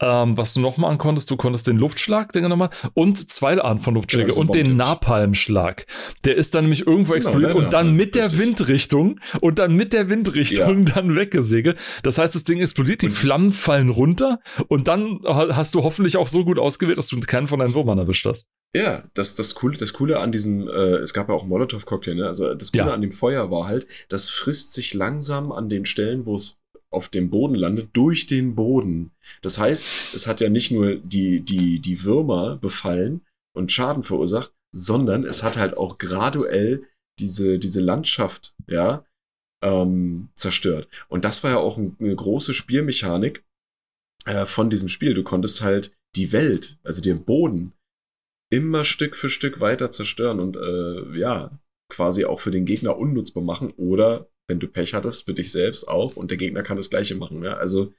[0.03, 3.81] ähm, was du noch machen konntest, du konntest den Luftschlag, den nochmal, und zwei Arten
[3.81, 5.87] von Luftschläge genau, und den Napalmschlag.
[6.25, 9.75] Der ist dann nämlich irgendwo genau, explodiert genau, und dann mit der Windrichtung und dann
[9.75, 10.95] mit der Windrichtung ja.
[10.95, 11.79] dann weggesegelt.
[12.03, 16.29] Das heißt, das Ding explodiert, die Flammen fallen runter und dann hast du hoffentlich auch
[16.29, 18.49] so gut ausgewählt, dass du keinen von deinen Würmern erwischt hast.
[18.75, 22.27] Ja, das, das, Coole, das Coole an diesem, äh, es gab ja auch Molotow-Cocktail, ne?
[22.27, 22.95] Also das Coole ja.
[22.95, 26.59] an dem Feuer war halt, das frisst sich langsam an den Stellen, wo es
[26.91, 29.13] auf dem Boden landet, durch den Boden.
[29.43, 33.23] Das heißt, es hat ja nicht nur die, die, die Würmer befallen
[33.55, 36.85] und Schaden verursacht, sondern es hat halt auch graduell
[37.19, 39.05] diese, diese Landschaft, ja,
[39.63, 40.89] ähm, zerstört.
[41.09, 43.45] Und das war ja auch eine große Spielmechanik,
[44.25, 45.15] äh, von diesem Spiel.
[45.15, 47.73] Du konntest halt die Welt, also den Boden,
[48.53, 53.43] immer Stück für Stück weiter zerstören und äh, ja, quasi auch für den Gegner unnutzbar
[53.43, 56.91] machen oder wenn du Pech hattest, für dich selbst auch und der Gegner kann das
[56.91, 57.43] gleiche machen.
[57.43, 57.55] Ja?
[57.55, 57.93] Also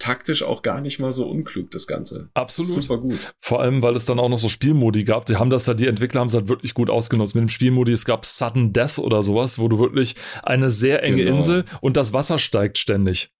[0.00, 2.28] taktisch auch gar nicht mal so unklug, das Ganze.
[2.34, 2.82] Absolut.
[2.82, 3.32] Super gut.
[3.40, 5.26] Vor allem, weil es dann auch noch so Spielmodi gab.
[5.26, 7.36] Die haben das ja, die Entwickler haben es halt wirklich gut ausgenutzt.
[7.36, 11.24] Mit dem Spielmodi, es gab Sudden Death oder sowas, wo du wirklich eine sehr enge
[11.24, 11.36] genau.
[11.36, 13.30] Insel und das Wasser steigt ständig.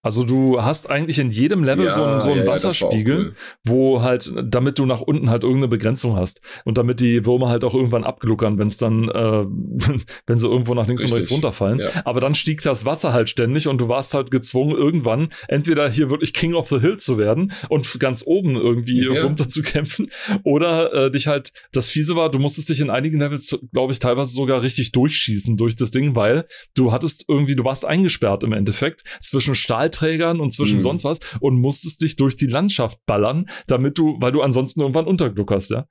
[0.00, 3.34] Also du hast eigentlich in jedem Level ja, so, einen, so einen ja, Wasserspiegel, cool.
[3.64, 7.64] wo halt, damit du nach unten halt irgendeine Begrenzung hast und damit die Würmer halt
[7.64, 9.44] auch irgendwann abgluckern, wenn es dann, äh,
[10.26, 11.12] wenn sie irgendwo nach links Richtig.
[11.12, 11.80] und rechts runterfallen.
[11.80, 11.88] Ja.
[12.04, 16.10] Aber dann stieg das Wasser halt ständig und du warst halt gezwungen, irgendwann entweder hier
[16.10, 20.10] wirklich King of the Hill zu werden und ganz oben irgendwie runter zu kämpfen
[20.44, 23.98] oder äh, dich halt, das Fiese war, du musstest dich in einigen Levels, glaube ich,
[23.98, 28.52] teilweise sogar richtig durchschießen durch das Ding, weil du hattest irgendwie, du warst eingesperrt im
[28.52, 30.80] Endeffekt zwischen Stahl Stahlträgern und zwischen mhm.
[30.80, 35.06] sonst was und musstest dich durch die Landschaft ballern, damit du, weil du ansonsten irgendwann
[35.06, 35.86] untergluckerst, ja.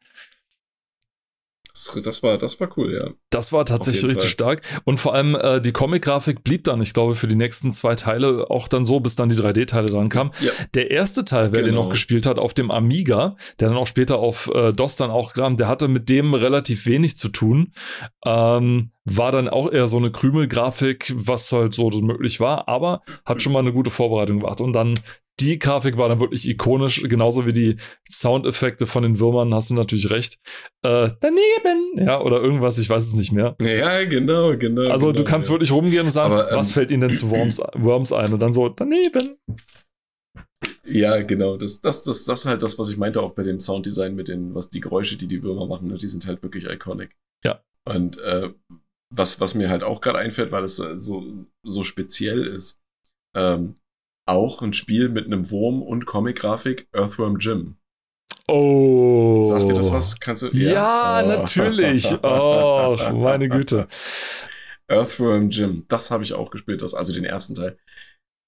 [2.03, 3.11] Das war, das war cool, ja.
[3.29, 4.29] Das war tatsächlich richtig Fall.
[4.29, 4.81] stark.
[4.83, 8.49] Und vor allem äh, die Comic-Grafik blieb dann, ich glaube, für die nächsten zwei Teile
[8.49, 10.31] auch dann so, bis dann die 3D-Teile dran kamen.
[10.39, 10.51] Ja.
[10.73, 11.65] Der erste Teil, wer genau.
[11.65, 15.11] den noch gespielt hat, auf dem Amiga, der dann auch später auf äh, DOS dann
[15.11, 17.73] auch kam, der hatte mit dem relativ wenig zu tun.
[18.25, 23.41] Ähm, war dann auch eher so eine Krümelgrafik, was halt so möglich war, aber hat
[23.41, 24.59] schon mal eine gute Vorbereitung gemacht.
[24.61, 24.99] Und dann
[25.39, 27.75] die Grafik war dann wirklich ikonisch, genauso wie die
[28.09, 30.39] Soundeffekte von den Würmern, hast du natürlich recht.
[30.83, 33.55] Äh, daneben, ja, oder irgendwas, ich weiß es nicht mehr.
[33.61, 34.89] Ja, genau, genau.
[34.89, 35.53] Also genau, du kannst ja.
[35.53, 38.33] wirklich rumgehen und sagen, Aber, ähm, was fällt ihnen denn zu Worms, Worms ein?
[38.33, 39.37] Und dann so, daneben.
[40.85, 41.57] Ja, genau.
[41.57, 44.29] Das, das, das, das ist halt das, was ich meinte, auch bei dem Sounddesign mit
[44.29, 47.15] den, was die Geräusche, die die Würmer machen, ne, die sind halt wirklich iconic.
[47.45, 47.61] Ja.
[47.87, 48.49] Und äh,
[49.13, 52.81] was, was mir halt auch gerade einfällt, weil es so, so speziell ist,
[53.35, 53.75] ähm,
[54.27, 57.77] auch ein Spiel mit einem Wurm und Comic-Grafik, Earthworm Jim.
[58.47, 59.41] Oh.
[59.41, 60.19] Sagt dir das was?
[60.19, 60.47] Kannst du?
[60.53, 61.27] Ja, ja oh.
[61.27, 62.07] natürlich.
[62.23, 63.87] Oh, meine Güte.
[64.87, 67.77] Earthworm Jim, das habe ich auch gespielt, das, also den ersten Teil.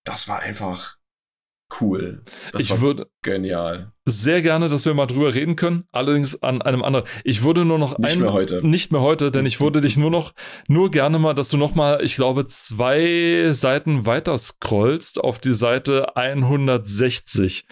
[0.06, 0.99] Das war einfach
[1.82, 2.24] cool.
[2.52, 3.92] Das ich würde genial.
[4.06, 5.86] Sehr gerne, dass wir mal drüber reden können.
[5.92, 7.06] Allerdings an einem anderen.
[7.24, 8.66] Ich würde nur noch nicht ein, mehr heute.
[8.66, 10.34] Nicht mehr heute, denn ich würde dich nur noch
[10.68, 15.54] nur gerne mal, dass du noch mal, ich glaube, zwei Seiten weiter scrollst auf die
[15.54, 17.66] Seite 160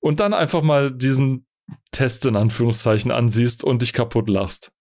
[0.00, 1.46] und dann einfach mal diesen
[1.90, 4.72] Test in Anführungszeichen ansiehst und dich kaputt lachst.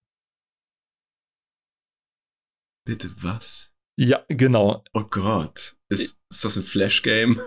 [2.85, 3.73] Bitte was?
[3.97, 4.83] Ja, genau.
[4.93, 5.75] Oh Gott.
[5.89, 7.39] Ist, ist das ein Flash-Game?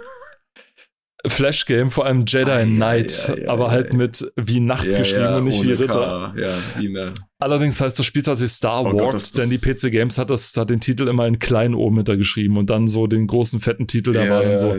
[1.26, 5.34] Flash-Game, vor allem Jedi ah, Knight, ja, ja, ja, aber halt mit wie Nacht geschrieben
[5.34, 6.34] und nicht wie Ritter.
[6.36, 7.14] Ja, wie eine.
[7.38, 10.56] Allerdings heißt das Spiel tatsächlich Star oh Wars, Gott, denn die PC Games hat, das,
[10.56, 14.12] hat den Titel immer in klein oben hintergeschrieben und dann so den großen fetten Titel,
[14.12, 14.76] da war dann so.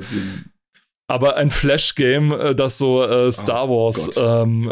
[1.07, 4.71] Aber ein Flash-Game, äh, das so äh, Star oh Wars, ähm,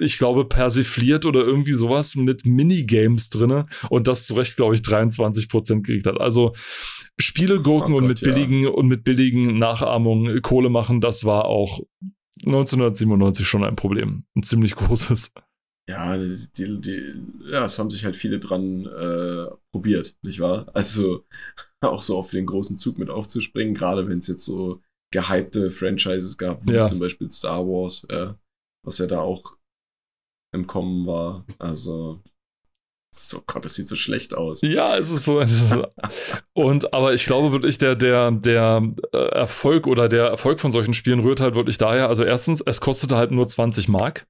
[0.00, 4.80] ich glaube, persifliert oder irgendwie sowas mit Minigames drinne und das zu Recht, glaube ich,
[4.80, 6.20] 23% gekriegt hat.
[6.20, 6.54] Also
[7.18, 8.70] Spiele gurken oh und mit billigen ja.
[8.70, 11.80] und mit billigen Nachahmungen Kohle machen, das war auch
[12.44, 14.24] 1997 schon ein Problem.
[14.34, 15.32] Ein ziemlich großes.
[15.88, 17.14] Ja, die, die,
[17.48, 20.66] ja, es haben sich halt viele dran äh, probiert, nicht wahr?
[20.74, 21.24] Also
[21.80, 26.36] auch so auf den großen Zug mit aufzuspringen, gerade wenn es jetzt so gehypte Franchises
[26.36, 26.84] gab, wie ja.
[26.84, 28.34] zum Beispiel Star Wars, äh,
[28.84, 29.56] was ja da auch
[30.52, 31.46] im Kommen war.
[31.58, 32.20] Also
[33.16, 34.62] so Gott, das sieht so schlecht aus.
[34.62, 35.42] Ja, es ist so.
[36.52, 40.94] und aber ich glaube wirklich, der, der, der äh, Erfolg oder der Erfolg von solchen
[40.94, 42.08] Spielen rührt halt wirklich daher.
[42.08, 44.26] Also erstens, es kostete halt nur 20 Mark.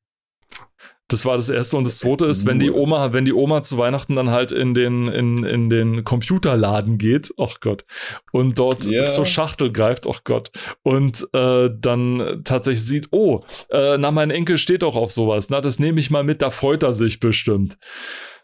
[1.08, 1.76] Das war das erste.
[1.76, 4.74] Und das zweite ist, wenn die Oma, wenn die Oma zu Weihnachten dann halt in
[4.74, 7.84] den, in, in den Computerladen geht, ach oh Gott,
[8.32, 9.08] und dort yeah.
[9.08, 10.50] zur Schachtel greift, ach oh Gott,
[10.82, 15.60] und äh, dann tatsächlich sieht, oh, äh, na, mein Enkel steht doch auf sowas, na,
[15.60, 17.78] das nehme ich mal mit, da freut er sich bestimmt.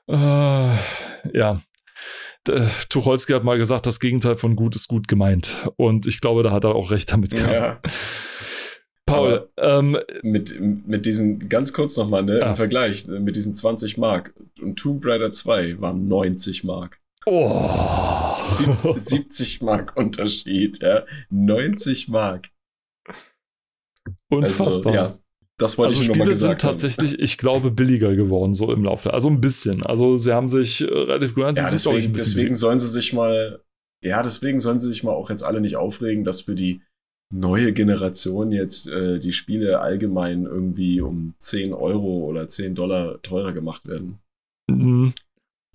[0.08, 0.74] Äh,
[1.32, 1.62] ja.
[2.88, 5.68] Tucholsky hat mal gesagt, das Gegenteil von gut ist gut gemeint.
[5.76, 7.52] Und ich glaube, da hat er auch recht damit gehabt.
[7.52, 7.80] Ja.
[9.06, 12.50] Paul, ähm, mit, mit diesen, ganz kurz nochmal, ne, ah.
[12.50, 16.98] im Vergleich, mit diesen 20 Mark und Tomb Raider 2 waren 90 Mark.
[17.26, 18.36] Oh.
[18.50, 21.04] 70, 70 Mark Unterschied, ja.
[21.30, 22.48] 90 Mark.
[24.28, 24.92] Unfassbar.
[24.92, 25.18] Also, ja,
[25.58, 29.12] das wollte also ich Spiele sind tatsächlich, ich glaube, billiger geworden, so im Laufe.
[29.12, 29.84] Also ein bisschen.
[29.84, 33.60] Also sie haben sich äh, relativ gut ja, deswegen, deswegen sollen sie sich mal,
[34.02, 36.80] ja, deswegen sollen sie sich mal auch jetzt alle nicht aufregen, dass für die
[37.32, 43.52] neue Generation jetzt äh, die Spiele allgemein irgendwie um 10 Euro oder 10 Dollar teurer
[43.52, 44.18] gemacht werden.
[44.68, 45.14] Mhm.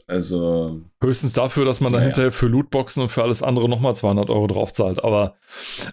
[0.08, 0.82] Also.
[1.04, 2.08] Höchstens dafür, dass man dann Naja.
[2.08, 5.04] hinterher für Lootboxen und für alles andere nochmal 200 Euro draufzahlt.
[5.04, 5.36] Aber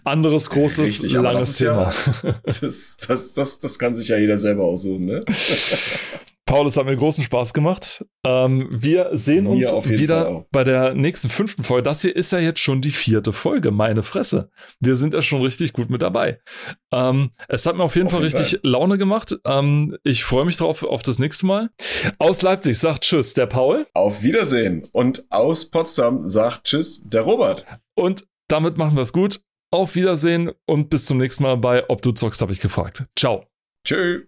[0.04, 1.92] anderes großes, Richtig, langes das Thema.
[2.22, 5.20] ja- Das, das, das, das kann sich ja jeder selber aussuchen, ne?
[6.46, 8.04] Paul, es hat mir großen Spaß gemacht.
[8.24, 11.82] Ähm, wir sehen uns Fall wieder bei der nächsten fünften Folge.
[11.82, 14.50] Das hier ist ja jetzt schon die vierte Folge, meine Fresse.
[14.78, 16.40] Wir sind ja schon richtig gut mit dabei.
[16.92, 19.36] Ähm, es hat mir auf jeden Auf Fall jeden richtig Laune gemacht.
[19.46, 21.70] Ähm, ich freue mich drauf auf das nächste Mal.
[22.18, 23.86] Aus Leipzig sagt Tschüss, der Paul.
[23.94, 24.82] Auf Wiedersehen.
[24.92, 27.64] Und aus Potsdam sagt Tschüss, der Robert.
[27.94, 29.40] Und damit machen wir es gut.
[29.70, 33.04] Auf Wiedersehen und bis zum nächsten Mal bei Ob du zockst, habe ich gefragt.
[33.16, 33.46] Ciao.
[33.84, 34.26] Tschö.